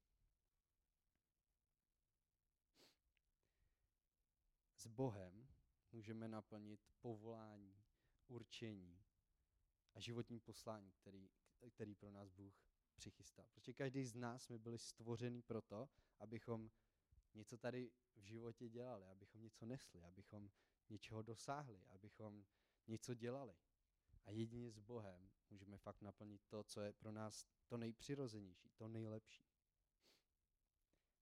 S 4.77 4.87
Bohem 4.87 5.49
můžeme 5.93 6.29
naplnit 6.29 6.81
povolání, 7.01 7.85
určení 8.27 9.05
a 9.95 10.01
životní 10.01 10.41
poslání, 10.41 10.93
který, 10.93 11.31
který 11.71 11.95
pro 11.95 12.11
nás 12.11 12.31
Bůh 12.31 12.66
přichystal. 12.97 13.47
Prostě 13.53 13.73
každý 13.73 14.05
z 14.05 14.15
nás 14.15 14.45
jsme 14.45 14.59
byli 14.59 14.79
stvořený 14.79 15.43
proto, 15.43 15.89
abychom 16.19 16.71
něco 17.35 17.59
tady 17.59 17.91
v 18.17 18.25
životě 18.25 18.69
dělali, 18.69 19.09
abychom 19.09 19.43
něco 19.43 19.67
nesli, 19.67 20.03
abychom 20.03 20.51
něčeho 20.89 21.23
dosáhli, 21.23 21.85
abychom 21.89 22.47
něco 22.87 23.15
dělali. 23.15 23.57
A 24.25 24.31
jedině 24.31 24.71
s 24.71 24.79
Bohem 24.79 25.31
můžeme 25.51 25.79
fakt 25.79 26.01
naplnit 26.01 26.43
to, 26.49 26.65
co 26.65 26.81
je 26.81 26.93
pro 26.93 27.13
nás 27.13 27.47
to 27.67 27.77
nejpřirozenější, 27.77 28.71
to 28.71 28.89
nejlepší. 28.89 29.47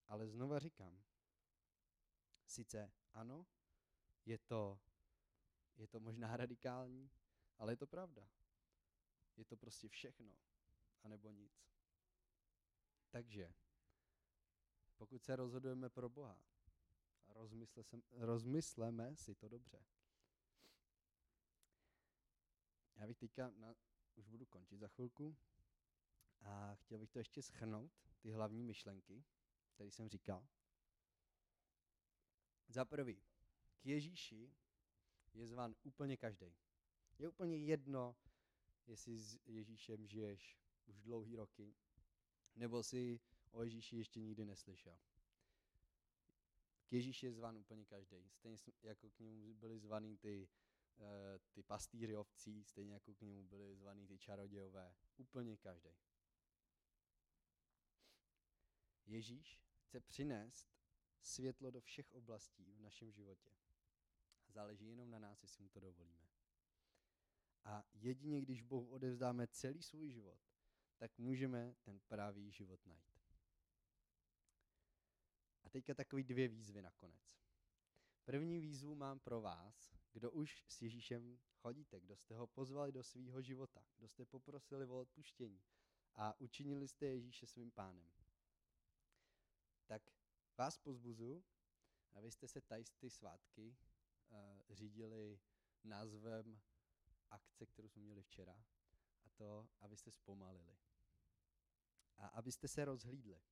Ale 0.09 0.29
znova 0.29 0.59
říkám, 0.59 1.05
sice 2.47 2.93
ano, 3.13 3.47
je 4.27 4.39
to, 4.39 4.81
je 5.77 5.87
to 5.87 6.01
možná 6.01 6.37
radikální, 6.37 7.11
ale 7.59 7.73
je 7.73 7.77
to 7.77 7.87
pravda. 7.87 8.29
Je 9.37 9.45
to 9.45 9.57
prostě 9.57 9.89
všechno, 9.89 10.37
anebo 11.05 11.31
nic. 11.31 11.53
Takže, 13.11 13.55
pokud 14.97 15.25
se 15.25 15.37
rozhodujeme 15.37 15.91
pro 15.91 16.09
Boha, 16.09 16.43
rozmysleme 18.13 19.17
si 19.17 19.35
to 19.35 19.49
dobře. 19.49 19.85
Já 22.95 23.07
bych 23.07 23.19
teďka, 23.19 23.51
na, 23.51 23.75
už 24.15 24.29
budu 24.29 24.47
končit 24.47 24.79
za 24.79 24.89
chvilku, 24.89 25.37
a 26.41 26.75
chtěl 26.75 26.99
bych 26.99 27.11
to 27.11 27.19
ještě 27.19 27.43
schrnout, 27.43 27.93
ty 28.21 28.31
hlavní 28.31 28.63
myšlenky, 28.63 29.25
které 29.75 29.91
jsem 29.91 30.09
říkal. 30.09 30.49
Za 32.69 32.85
prvý, 32.85 33.23
k 33.79 33.87
Ježíši 33.87 34.55
je 35.35 35.47
zvan 35.47 35.75
úplně 35.83 36.17
každý. 36.17 36.55
Je 37.19 37.29
úplně 37.29 37.57
jedno, 37.57 38.17
jestli 38.87 39.19
s 39.19 39.39
Ježíšem 39.47 40.07
žiješ 40.07 40.64
už 40.87 41.03
dlouhý 41.03 41.37
roky, 41.37 41.75
nebo 42.55 42.83
si 42.83 43.21
o 43.51 43.63
Ježíši 43.63 43.97
ještě 43.97 44.21
nikdy 44.21 44.45
neslyšel. 44.45 44.99
K 46.87 46.93
Ježíši 46.93 47.27
je 47.27 47.33
zvan 47.33 47.57
úplně 47.57 47.85
každý. 47.85 48.31
Stejně 48.31 48.59
jako 48.83 49.11
k 49.11 49.21
němu 49.21 49.55
byli 49.55 49.79
zvaný 49.79 50.17
ty, 50.17 50.49
uh, 50.97 51.05
ty 51.53 51.63
pastýři 51.63 52.17
ovcí, 52.17 52.65
stejně 52.65 52.95
jako 52.95 53.15
k 53.15 53.21
němu 53.21 53.43
byli 53.43 53.77
zvaný 53.77 54.07
ty 54.07 54.19
čarodějové. 54.19 54.95
Úplně 55.17 55.57
každý. 55.57 55.91
Ježíš 59.07 59.61
chce 59.81 60.01
přinést 60.01 60.69
světlo 61.23 61.71
do 61.71 61.81
všech 61.81 62.13
oblastí 62.13 62.73
v 62.73 62.81
našem 62.81 63.13
životě. 63.13 63.51
Záleží 64.49 64.87
jenom 64.87 65.11
na 65.11 65.19
nás, 65.19 65.43
jestli 65.43 65.63
mu 65.63 65.69
to 65.69 65.81
dovolíme. 65.81 66.29
A 67.65 67.85
jedině, 67.95 68.41
když 68.41 68.63
Bohu 68.63 68.89
odevzdáme 68.89 69.47
celý 69.47 69.83
svůj 69.83 70.11
život, 70.11 70.39
tak 70.97 71.19
můžeme 71.19 71.75
ten 71.83 72.01
pravý 72.01 72.51
život 72.51 72.87
najít. 72.87 73.15
A 75.63 75.69
teďka 75.69 75.95
takový 75.95 76.25
dvě 76.25 76.49
výzvy 76.49 76.83
nakonec. 76.83 77.35
První 78.25 78.61
výzvu 78.61 78.95
mám 78.95 79.19
pro 79.19 79.41
vás, 79.41 79.95
kdo 80.13 80.31
už 80.31 80.65
s 80.69 80.83
Ježíšem 80.83 81.39
chodíte, 81.55 82.01
kdo 82.01 82.17
jste 82.17 82.37
ho 82.37 82.47
pozvali 82.47 82.93
do 82.93 83.03
svého 83.03 83.43
života, 83.43 83.85
kdo 83.97 84.09
jste 84.09 84.25
poprosili 84.25 84.87
o 84.87 85.01
odpuštění 85.01 85.63
a 86.15 86.41
učinili 86.41 86.89
jste 86.89 87.07
Ježíše 87.07 87.47
svým 87.47 87.71
pánem. 87.71 88.13
Tak 89.87 90.03
vás 90.59 90.79
pozbuzu, 90.79 91.45
abyste 92.13 92.49
se 92.49 92.61
tady 92.61 92.85
ty 92.85 93.11
svátky 93.11 93.77
uh, 94.29 94.37
řídili 94.71 95.41
názvem 95.85 96.61
akce, 97.31 97.67
kterou 97.67 97.89
jsme 97.89 98.03
měli 98.03 98.23
včera, 98.23 98.65
to, 99.35 99.69
abyste 99.81 100.11
zpomalili. 100.11 100.77
A 102.17 102.27
abyste 102.27 102.69
se 102.69 102.85
rozhlídli. 102.85 103.43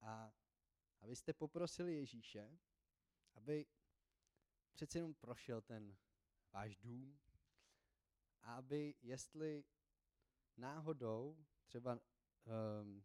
A 0.00 0.32
abyste 1.00 1.32
poprosili 1.32 1.94
Ježíše, 1.94 2.58
aby 3.34 3.66
přeci 4.72 4.98
jenom 4.98 5.14
prošel 5.14 5.60
ten 5.60 5.96
váš 6.52 6.76
dům 6.76 7.18
a 8.40 8.54
aby, 8.54 8.94
jestli 9.02 9.64
náhodou 10.56 11.44
třeba, 11.64 12.00
um, 12.82 13.04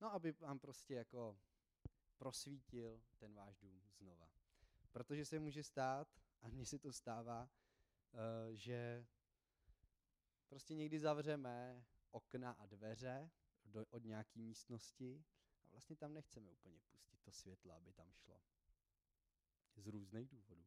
no 0.00 0.12
aby 0.12 0.32
vám 0.32 0.58
prostě 0.58 0.94
jako 0.94 1.38
prosvítil 2.16 3.02
ten 3.18 3.34
váš 3.34 3.58
dům 3.58 3.82
znova. 3.98 4.30
Protože 4.92 5.24
se 5.24 5.38
může 5.38 5.62
stát, 5.62 6.08
a 6.42 6.48
mně 6.48 6.66
se 6.66 6.78
to 6.78 6.92
stává, 6.92 7.50
uh, 8.12 8.54
že 8.54 9.06
prostě 10.54 10.74
někdy 10.74 11.00
zavřeme 11.00 11.84
okna 12.10 12.50
a 12.52 12.66
dveře 12.66 13.30
do, 13.64 13.86
od 13.90 14.04
nějaké 14.04 14.38
místnosti 14.40 15.24
a 15.60 15.66
vlastně 15.66 15.96
tam 15.96 16.14
nechceme 16.14 16.50
úplně 16.50 16.80
pustit 16.80 17.20
to 17.22 17.32
světlo, 17.32 17.72
aby 17.72 17.92
tam 17.92 18.12
šlo. 18.12 18.42
Z 19.76 19.86
různých 19.86 20.28
důvodů. 20.28 20.66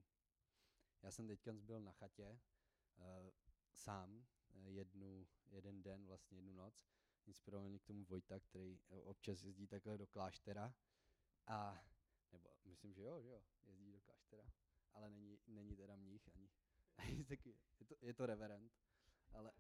Já 1.02 1.12
jsem 1.12 1.28
teďka 1.28 1.54
byl 1.54 1.82
na 1.82 1.92
chatě 1.92 2.40
uh, 2.98 3.30
sám 3.74 4.28
uh, 4.50 4.68
jednu, 4.68 5.28
jeden 5.46 5.84
den, 5.84 6.06
vlastně 6.06 6.38
jednu 6.38 6.54
noc. 6.54 6.86
Inspiroval 7.26 7.70
mě 7.70 7.80
k 7.80 7.86
tomu 7.86 8.06
Vojta, 8.06 8.40
který 8.40 8.80
občas 9.04 9.44
jezdí 9.44 9.68
takhle 9.68 9.98
do 9.98 10.08
kláštera. 10.08 10.74
A, 11.46 11.86
nebo 12.32 12.50
myslím, 12.66 12.94
že 12.94 13.04
jo, 13.04 13.22
že 13.22 13.30
jo, 13.30 13.44
jezdí 13.64 13.92
do 13.92 14.00
kláštera 14.02 14.52
ale 14.94 15.10
není, 15.10 15.40
není 15.48 15.76
teda 15.76 15.96
mních 15.96 16.30
ani, 16.36 16.50
je 17.80 17.86
to, 17.86 17.96
je 18.02 18.14
to 18.14 18.26
reverend, 18.26 18.72
ale, 19.34 19.52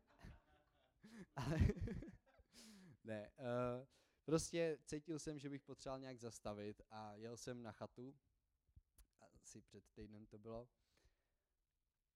ale 1.35 1.59
ne, 3.03 3.31
uh, 3.37 3.87
prostě 4.25 4.77
cítil 4.85 5.19
jsem, 5.19 5.39
že 5.39 5.49
bych 5.49 5.63
potřeboval 5.63 5.99
nějak 5.99 6.19
zastavit 6.19 6.81
a 6.89 7.15
jel 7.15 7.37
jsem 7.37 7.63
na 7.63 7.71
chatu, 7.71 8.15
asi 9.41 9.61
před 9.61 9.83
týdnem 9.93 10.25
to 10.25 10.37
bylo, 10.37 10.69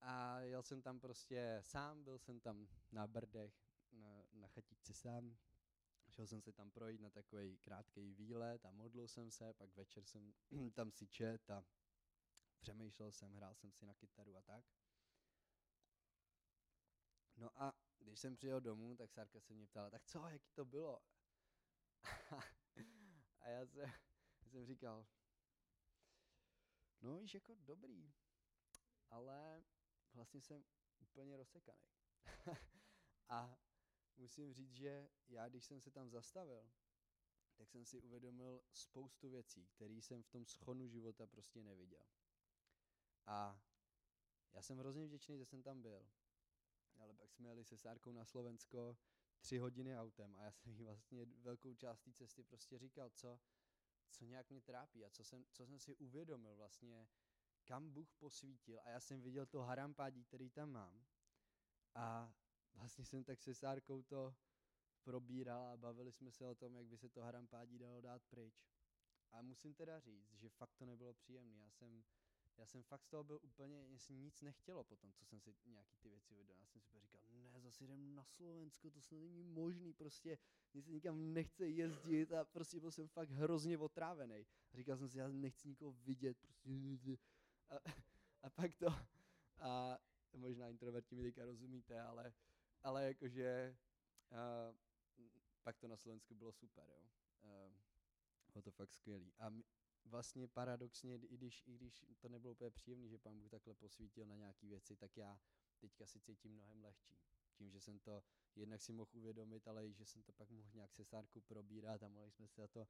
a 0.02 0.40
jel 0.40 0.64
jsem 0.64 0.82
tam 0.82 1.00
prostě 1.00 1.60
sám, 1.62 2.04
byl 2.04 2.20
jsem 2.20 2.40
tam 2.40 2.68
na 2.92 3.08
Brdech, 3.08 3.54
na, 3.92 4.24
na 4.32 4.48
chatičce 4.48 4.94
sám, 4.94 5.38
šel 6.10 6.28
jsem 6.28 6.42
si 6.42 6.54
tam 6.54 6.72
projít 6.72 7.02
na 7.02 7.10
takový 7.10 7.58
krátký 7.58 8.14
výlet 8.14 8.66
a 8.66 8.72
modlil 8.72 9.08
jsem 9.08 9.32
se, 9.32 9.54
pak 9.54 9.76
večer 9.76 10.06
jsem 10.06 10.34
tam 10.74 10.92
si 10.92 11.08
čet 11.08 11.50
a 11.50 11.66
přemýšlel 12.60 13.12
jsem, 13.12 13.34
hrál 13.34 13.56
jsem 13.56 13.72
si 13.72 13.86
na 13.86 13.94
kytaru 13.94 14.38
a 14.38 14.42
tak. 14.42 14.66
No 17.38 17.62
a 17.62 17.74
když 18.02 18.20
jsem 18.20 18.36
přijel 18.36 18.62
domů, 18.62 18.96
tak 18.96 19.12
Sárka 19.12 19.40
se 19.40 19.54
mě 19.54 19.68
ptala, 19.68 19.90
tak 19.90 20.06
co, 20.06 20.28
jaký 20.28 20.52
to 20.52 20.66
bylo? 20.66 21.02
a 23.40 23.50
já, 23.50 23.66
se, 23.66 23.80
já 24.42 24.50
jsem 24.50 24.66
říkal, 24.66 25.08
no 27.02 27.18
víš, 27.18 27.34
jako 27.34 27.56
dobrý, 27.56 28.14
ale 29.10 29.64
vlastně 30.14 30.42
jsem 30.42 30.66
úplně 31.00 31.38
rozsekaný. 31.38 31.86
a 33.30 33.58
musím 34.18 34.54
říct, 34.54 34.76
že 34.76 35.10
já, 35.28 35.50
když 35.50 35.66
jsem 35.66 35.82
se 35.82 35.92
tam 35.92 36.10
zastavil, 36.10 36.72
tak 37.56 37.70
jsem 37.70 37.86
si 37.86 38.00
uvědomil 38.00 38.64
spoustu 38.74 39.30
věcí, 39.30 39.68
které 39.68 39.94
jsem 39.94 40.24
v 40.24 40.30
tom 40.30 40.46
schonu 40.46 40.88
života 40.88 41.28
prostě 41.28 41.64
neviděl. 41.64 42.06
A 43.26 43.62
já 44.54 44.62
jsem 44.62 44.78
hrozně 44.78 45.06
vděčný, 45.06 45.38
že 45.38 45.46
jsem 45.46 45.64
tam 45.64 45.82
byl. 45.82 46.10
Ale 47.02 47.14
pak 47.14 47.32
jsme 47.32 47.50
jeli 47.50 47.64
se 47.64 47.78
Sárkou 47.78 48.12
na 48.12 48.26
Slovensko 48.26 48.98
tři 49.40 49.58
hodiny 49.58 49.98
autem 49.98 50.36
a 50.36 50.42
já 50.42 50.52
jsem 50.52 50.72
jí 50.72 50.84
vlastně 50.84 51.26
velkou 51.26 51.76
část 51.76 52.00
té 52.00 52.14
cesty 52.14 52.44
prostě 52.44 52.78
říkal, 52.78 53.10
co, 53.10 53.40
co 54.10 54.26
nějak 54.26 54.50
mě 54.50 54.62
trápí 54.62 55.06
a 55.06 55.10
co 55.10 55.24
jsem, 55.24 55.46
co 55.52 55.66
jsem 55.66 55.80
si 55.80 55.96
uvědomil 55.96 56.56
vlastně, 56.56 57.08
kam 57.66 57.92
Bůh 57.92 58.14
posvítil 58.14 58.80
a 58.84 58.90
já 58.90 59.00
jsem 59.00 59.22
viděl 59.22 59.46
to 59.46 59.62
harampádí, 59.62 60.24
který 60.24 60.50
tam 60.50 60.72
mám 60.72 61.06
a 61.96 62.34
vlastně 62.74 63.06
jsem 63.06 63.24
tak 63.24 63.42
se 63.42 63.54
Sárkou 63.54 64.04
to 64.04 64.36
probíral 65.04 65.68
a 65.68 65.78
bavili 65.78 66.12
jsme 66.12 66.32
se 66.32 66.46
o 66.46 66.56
tom, 66.56 66.76
jak 66.76 66.88
by 66.88 66.98
se 66.98 67.10
to 67.10 67.22
harampádí 67.22 67.78
dalo 67.78 68.02
dát 68.02 68.24
pryč. 68.24 68.66
A 69.32 69.42
musím 69.42 69.74
teda 69.74 70.00
říct, 70.00 70.34
že 70.34 70.50
fakt 70.50 70.76
to 70.76 70.86
nebylo 70.86 71.14
příjemné. 71.14 71.58
Já 71.58 71.72
jsem, 71.72 72.04
já 72.58 72.66
jsem 72.66 72.84
fakt 72.84 73.04
z 73.04 73.08
toho 73.08 73.24
byl 73.24 73.40
úplně, 73.42 73.88
mě 73.88 74.00
si 74.00 74.14
nic 74.14 74.42
nechtělo 74.42 74.84
potom, 74.84 75.14
co 75.14 75.26
jsem 75.26 75.40
si 75.40 75.56
nějaký 75.66 75.96
ty 75.98 76.10
věci 76.10 76.34
uvědomil. 76.34 76.62
Já 76.62 76.68
jsem 76.68 76.82
si 76.82 77.00
říkal, 77.00 77.22
ne, 77.30 77.62
zase 77.62 77.84
jdem 77.84 78.16
na 78.16 78.24
Slovensko, 78.24 78.92
to 78.92 79.02
snad 79.02 79.20
není 79.20 79.44
možný, 79.44 79.94
prostě 79.94 80.38
mě 80.74 80.84
se 80.84 80.92
nikam 80.92 81.34
nechce 81.34 81.70
jezdit 81.70 82.34
a 82.34 82.46
prostě 82.46 82.80
byl 82.80 82.92
jsem 82.92 83.08
fakt 83.08 83.30
hrozně 83.30 83.78
otrávený. 83.78 84.46
Říkal 84.74 84.98
jsem 84.98 85.10
si, 85.10 85.18
já 85.18 85.28
nechci 85.28 85.68
nikoho 85.68 85.92
vidět, 85.92 86.38
prostě 86.40 87.18
a, 87.70 87.76
a 88.42 88.50
pak 88.50 88.76
to, 88.76 88.88
a 89.60 90.00
možná 90.34 90.70
introverti 90.70 91.16
mi 91.16 91.24
teďka 91.24 91.46
rozumíte, 91.46 92.02
ale, 92.02 92.34
ale 92.84 93.06
jakože 93.08 93.78
a, 94.32 94.74
pak 95.64 95.78
to 95.78 95.88
na 95.88 95.98
Slovensku 95.98 96.36
bylo 96.36 96.52
super, 96.52 96.90
jo. 96.90 97.10
A, 97.44 97.72
bylo 98.54 98.62
to 98.62 98.72
fakt 98.72 98.92
skvělý. 98.92 99.34
A 99.40 99.54
vlastně 100.06 100.48
paradoxně, 100.48 101.16
i 101.16 101.38
když, 101.38 101.64
i 101.68 101.74
když 101.74 102.06
to 102.20 102.30
nebylo 102.30 102.52
úplně 102.52 102.72
příjemné, 102.72 103.08
že 103.08 103.18
pán 103.18 103.40
Bůh 103.40 103.50
takhle 103.50 103.74
posvítil 103.74 104.26
na 104.26 104.36
nějaké 104.36 104.68
věci, 104.68 104.96
tak 104.96 105.18
já 105.18 105.40
teďka 105.80 106.06
si 106.06 106.20
cítím 106.20 106.52
mnohem 106.52 106.84
lehčí. 106.84 107.18
Tím, 107.54 107.72
že 107.72 107.82
jsem 107.82 108.00
to 108.00 108.24
jednak 108.56 108.82
si 108.82 108.94
mohl 108.94 109.10
uvědomit, 109.14 109.68
ale 109.68 109.88
i 109.88 109.94
že 109.94 110.06
jsem 110.06 110.24
to 110.24 110.34
pak 110.34 110.50
mohl 110.50 110.70
nějak 110.74 110.94
se 110.94 111.06
Sárku 111.06 111.42
probírat 111.42 112.04
a 112.04 112.08
mohli 112.08 112.32
jsme 112.32 112.48
se 112.48 112.62
za 112.62 112.68
to 112.68 112.80
uh, 112.80 112.84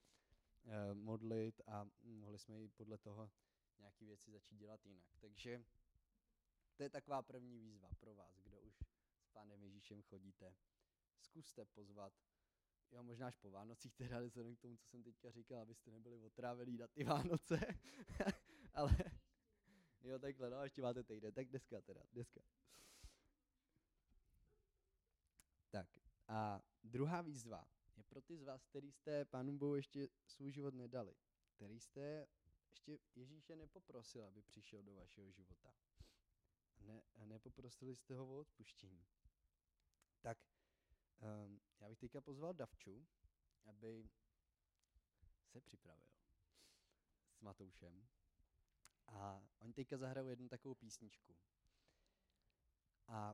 modlit 0.93 1.61
a 1.67 1.89
mohli 2.01 2.39
jsme 2.39 2.61
i 2.63 2.67
podle 2.67 2.97
toho 2.97 3.31
nějaké 3.79 4.05
věci 4.05 4.31
začít 4.31 4.57
dělat 4.57 4.85
jinak. 4.85 5.17
Takže 5.19 5.63
to 6.75 6.83
je 6.83 6.89
taková 6.89 7.21
první 7.21 7.59
výzva 7.59 7.89
pro 7.99 8.15
vás, 8.15 8.39
kdo 8.39 8.61
už 8.61 8.79
s 9.21 9.29
Pánem 9.29 9.63
Ježíšem 9.63 10.01
chodíte. 10.01 10.55
Zkuste 11.19 11.65
pozvat, 11.65 12.13
jo, 12.91 13.03
možná 13.03 13.27
až 13.27 13.37
po 13.37 13.51
Vánocích, 13.51 13.95
teda 13.95 14.19
vzhledem 14.21 14.55
k 14.55 14.59
tomu, 14.59 14.77
co 14.77 14.87
jsem 14.87 15.03
teďka 15.03 15.31
říkal, 15.31 15.59
abyste 15.59 15.91
nebyli 15.91 16.19
otrávený 16.19 16.77
na 16.77 16.87
ty 16.87 17.03
Vánoce, 17.03 17.59
ale 18.73 18.95
jo, 20.01 20.19
takhle, 20.19 20.49
no, 20.49 20.63
ještě 20.63 20.81
máte 20.81 21.03
týden, 21.03 21.33
tak 21.33 21.47
dneska 21.47 21.81
teda, 21.81 22.01
dneska. 22.11 22.41
Tak 25.69 26.01
a 26.27 26.61
druhá 26.83 27.21
výzva 27.21 27.67
je 27.95 28.03
pro 28.03 28.21
ty 28.21 28.37
z 28.37 28.43
vás, 28.43 28.63
který 28.65 28.91
jste 28.91 29.25
Pánu 29.25 29.57
Bohu 29.57 29.75
ještě 29.75 30.09
svůj 30.25 30.51
život 30.51 30.73
nedali, 30.73 31.15
který 31.51 31.79
jste 31.79 32.27
ještě 32.69 32.99
Ježíše 33.15 33.55
nepoprosil, 33.55 34.25
aby 34.25 34.41
přišel 34.41 34.83
do 34.83 34.95
vašeho 34.95 35.31
života. 35.31 35.73
Ne, 36.79 37.01
nepoprosili 37.25 37.95
jste 37.95 38.15
ho 38.15 38.27
o 38.27 38.39
odpuštění. 38.39 39.05
Tak 40.21 40.37
um, 41.45 41.60
bych 41.91 41.99
teďka 41.99 42.21
pozval 42.21 42.53
Davču, 42.53 43.07
aby 43.65 44.09
se 45.47 45.61
připravil 45.61 46.05
s 47.33 47.41
Matoušem. 47.41 48.07
A 49.07 49.47
oni 49.57 49.73
teďka 49.73 49.97
zahrajou 49.97 50.27
jednu 50.27 50.49
takovou 50.49 50.75
písničku. 50.75 51.35
A 53.07 53.33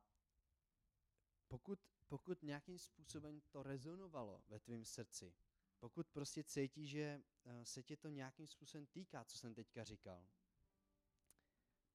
pokud, 1.48 1.80
pokud 2.08 2.44
nějakým 2.44 2.80
způsobem 2.80 3.42
to 3.50 3.64
rezonovalo 3.64 4.44
ve 4.48 4.60
tvém 4.60 4.86
srdci, 4.86 5.36
pokud 5.80 6.08
prostě 6.10 6.44
cítíš, 6.44 6.90
že 6.90 7.24
eh, 7.46 7.66
se 7.66 7.84
tě 7.84 7.98
to 7.98 8.10
nějakým 8.10 8.48
způsobem 8.48 8.86
týká, 8.88 9.26
co 9.26 9.38
jsem 9.38 9.54
teďka 9.54 9.84
říkal, 9.84 10.28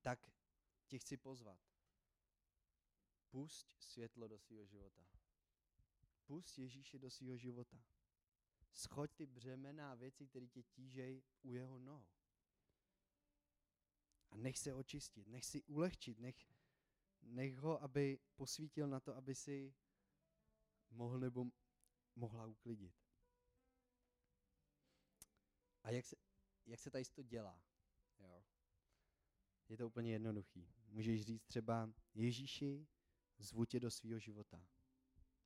tak 0.00 0.30
tě 0.86 0.98
chci 0.98 1.16
pozvat. 1.16 1.60
Pusť 3.30 3.74
světlo 3.78 4.28
do 4.28 4.38
svého 4.38 4.66
života. 4.66 5.21
Pusť 6.26 6.58
Ježíše 6.58 6.98
do 6.98 7.10
svého 7.10 7.36
života. 7.36 7.82
Schoď 8.72 9.14
ty 9.14 9.26
břemena 9.26 9.92
a 9.92 9.94
věci, 9.94 10.26
které 10.26 10.46
tě 10.46 10.62
tížej 10.62 11.22
u 11.42 11.52
jeho 11.52 11.78
nohou. 11.78 12.06
A 14.30 14.36
nech 14.36 14.58
se 14.58 14.74
očistit, 14.74 15.28
nech 15.28 15.44
si 15.44 15.62
ulehčit, 15.62 16.18
nech, 16.18 16.36
nech 17.22 17.56
ho, 17.56 17.82
aby 17.82 18.18
posvítil 18.36 18.88
na 18.88 19.00
to, 19.00 19.16
aby 19.16 19.34
si 19.34 19.74
mohl 20.90 21.18
nebo 21.18 21.46
mohla 22.16 22.46
uklidit. 22.46 22.94
A 25.82 25.90
jak 25.90 26.06
se, 26.06 26.16
jak 26.66 26.80
se 26.80 26.90
tady 26.90 27.04
to 27.04 27.22
dělá? 27.22 27.62
Jo. 28.18 28.44
Je 29.68 29.76
to 29.76 29.86
úplně 29.86 30.12
jednoduchý. 30.12 30.68
Můžeš 30.88 31.22
říct 31.22 31.44
třeba, 31.44 31.92
Ježíši, 32.14 32.86
zvu 33.38 33.64
tě 33.64 33.80
do 33.80 33.90
svého 33.90 34.18
života. 34.18 34.66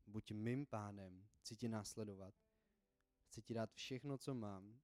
Buď 0.06 0.32
mým 0.32 0.66
pánem, 0.66 1.28
chci 1.38 1.56
tě 1.56 1.68
následovat. 1.68 2.34
Chci 3.26 3.42
ti 3.42 3.54
dát 3.54 3.72
všechno, 3.72 4.18
co 4.18 4.34
mám. 4.34 4.80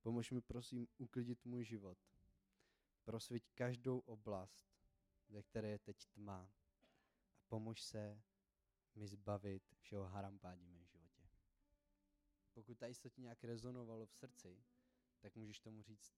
Pomož 0.00 0.30
mi 0.30 0.40
prosím 0.40 0.88
uklidit 0.98 1.44
můj 1.44 1.64
život. 1.64 1.98
Prosvěť 3.04 3.50
každou 3.54 3.98
oblast, 3.98 4.68
ve 5.28 5.42
které 5.42 5.68
je 5.68 5.78
teď 5.78 6.06
tma. 6.06 6.50
A 7.38 7.44
pomož 7.48 7.82
se 7.82 8.22
mi 8.94 9.08
zbavit 9.08 9.62
všeho 9.78 10.04
harampádí 10.04 10.66
v 10.66 10.70
mém 10.70 10.86
životě. 10.86 11.28
Pokud 12.52 12.78
tady 12.78 12.94
se 12.94 13.10
ti 13.10 13.20
nějak 13.20 13.44
rezonovalo 13.44 14.06
v 14.06 14.14
srdci, 14.14 14.64
tak 15.20 15.36
můžeš 15.36 15.60
tomu 15.60 15.82
říct 15.82 16.14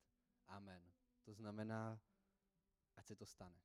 amen. 0.46 0.92
To 1.22 1.34
znamená, 1.34 2.00
ať 2.96 3.06
se 3.06 3.16
to 3.16 3.26
stane. 3.26 3.60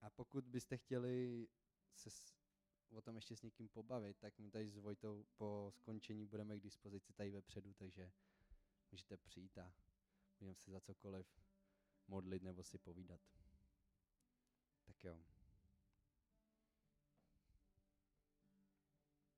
A 0.00 0.10
pokud 0.10 0.44
byste 0.44 0.76
chtěli 0.76 1.48
se 1.94 2.10
s, 2.10 2.34
o 2.90 3.02
tom 3.02 3.16
ještě 3.16 3.36
s 3.36 3.42
někým 3.42 3.68
pobavit, 3.68 4.16
tak 4.18 4.38
my 4.38 4.50
tady 4.50 4.68
s 4.70 4.76
Vojtou 4.76 5.26
po 5.36 5.70
skončení 5.74 6.26
budeme 6.26 6.58
k 6.58 6.62
dispozici 6.62 7.12
tady 7.12 7.30
vepředu, 7.30 7.74
takže 7.74 8.12
můžete 8.90 9.16
přijít 9.16 9.58
a 9.58 9.74
můžeme 10.40 10.54
se 10.54 10.70
za 10.70 10.80
cokoliv 10.80 11.26
modlit 12.08 12.42
nebo 12.42 12.64
si 12.64 12.78
povídat. 12.78 13.20
Tak 14.84 15.04
jo. 15.04 15.31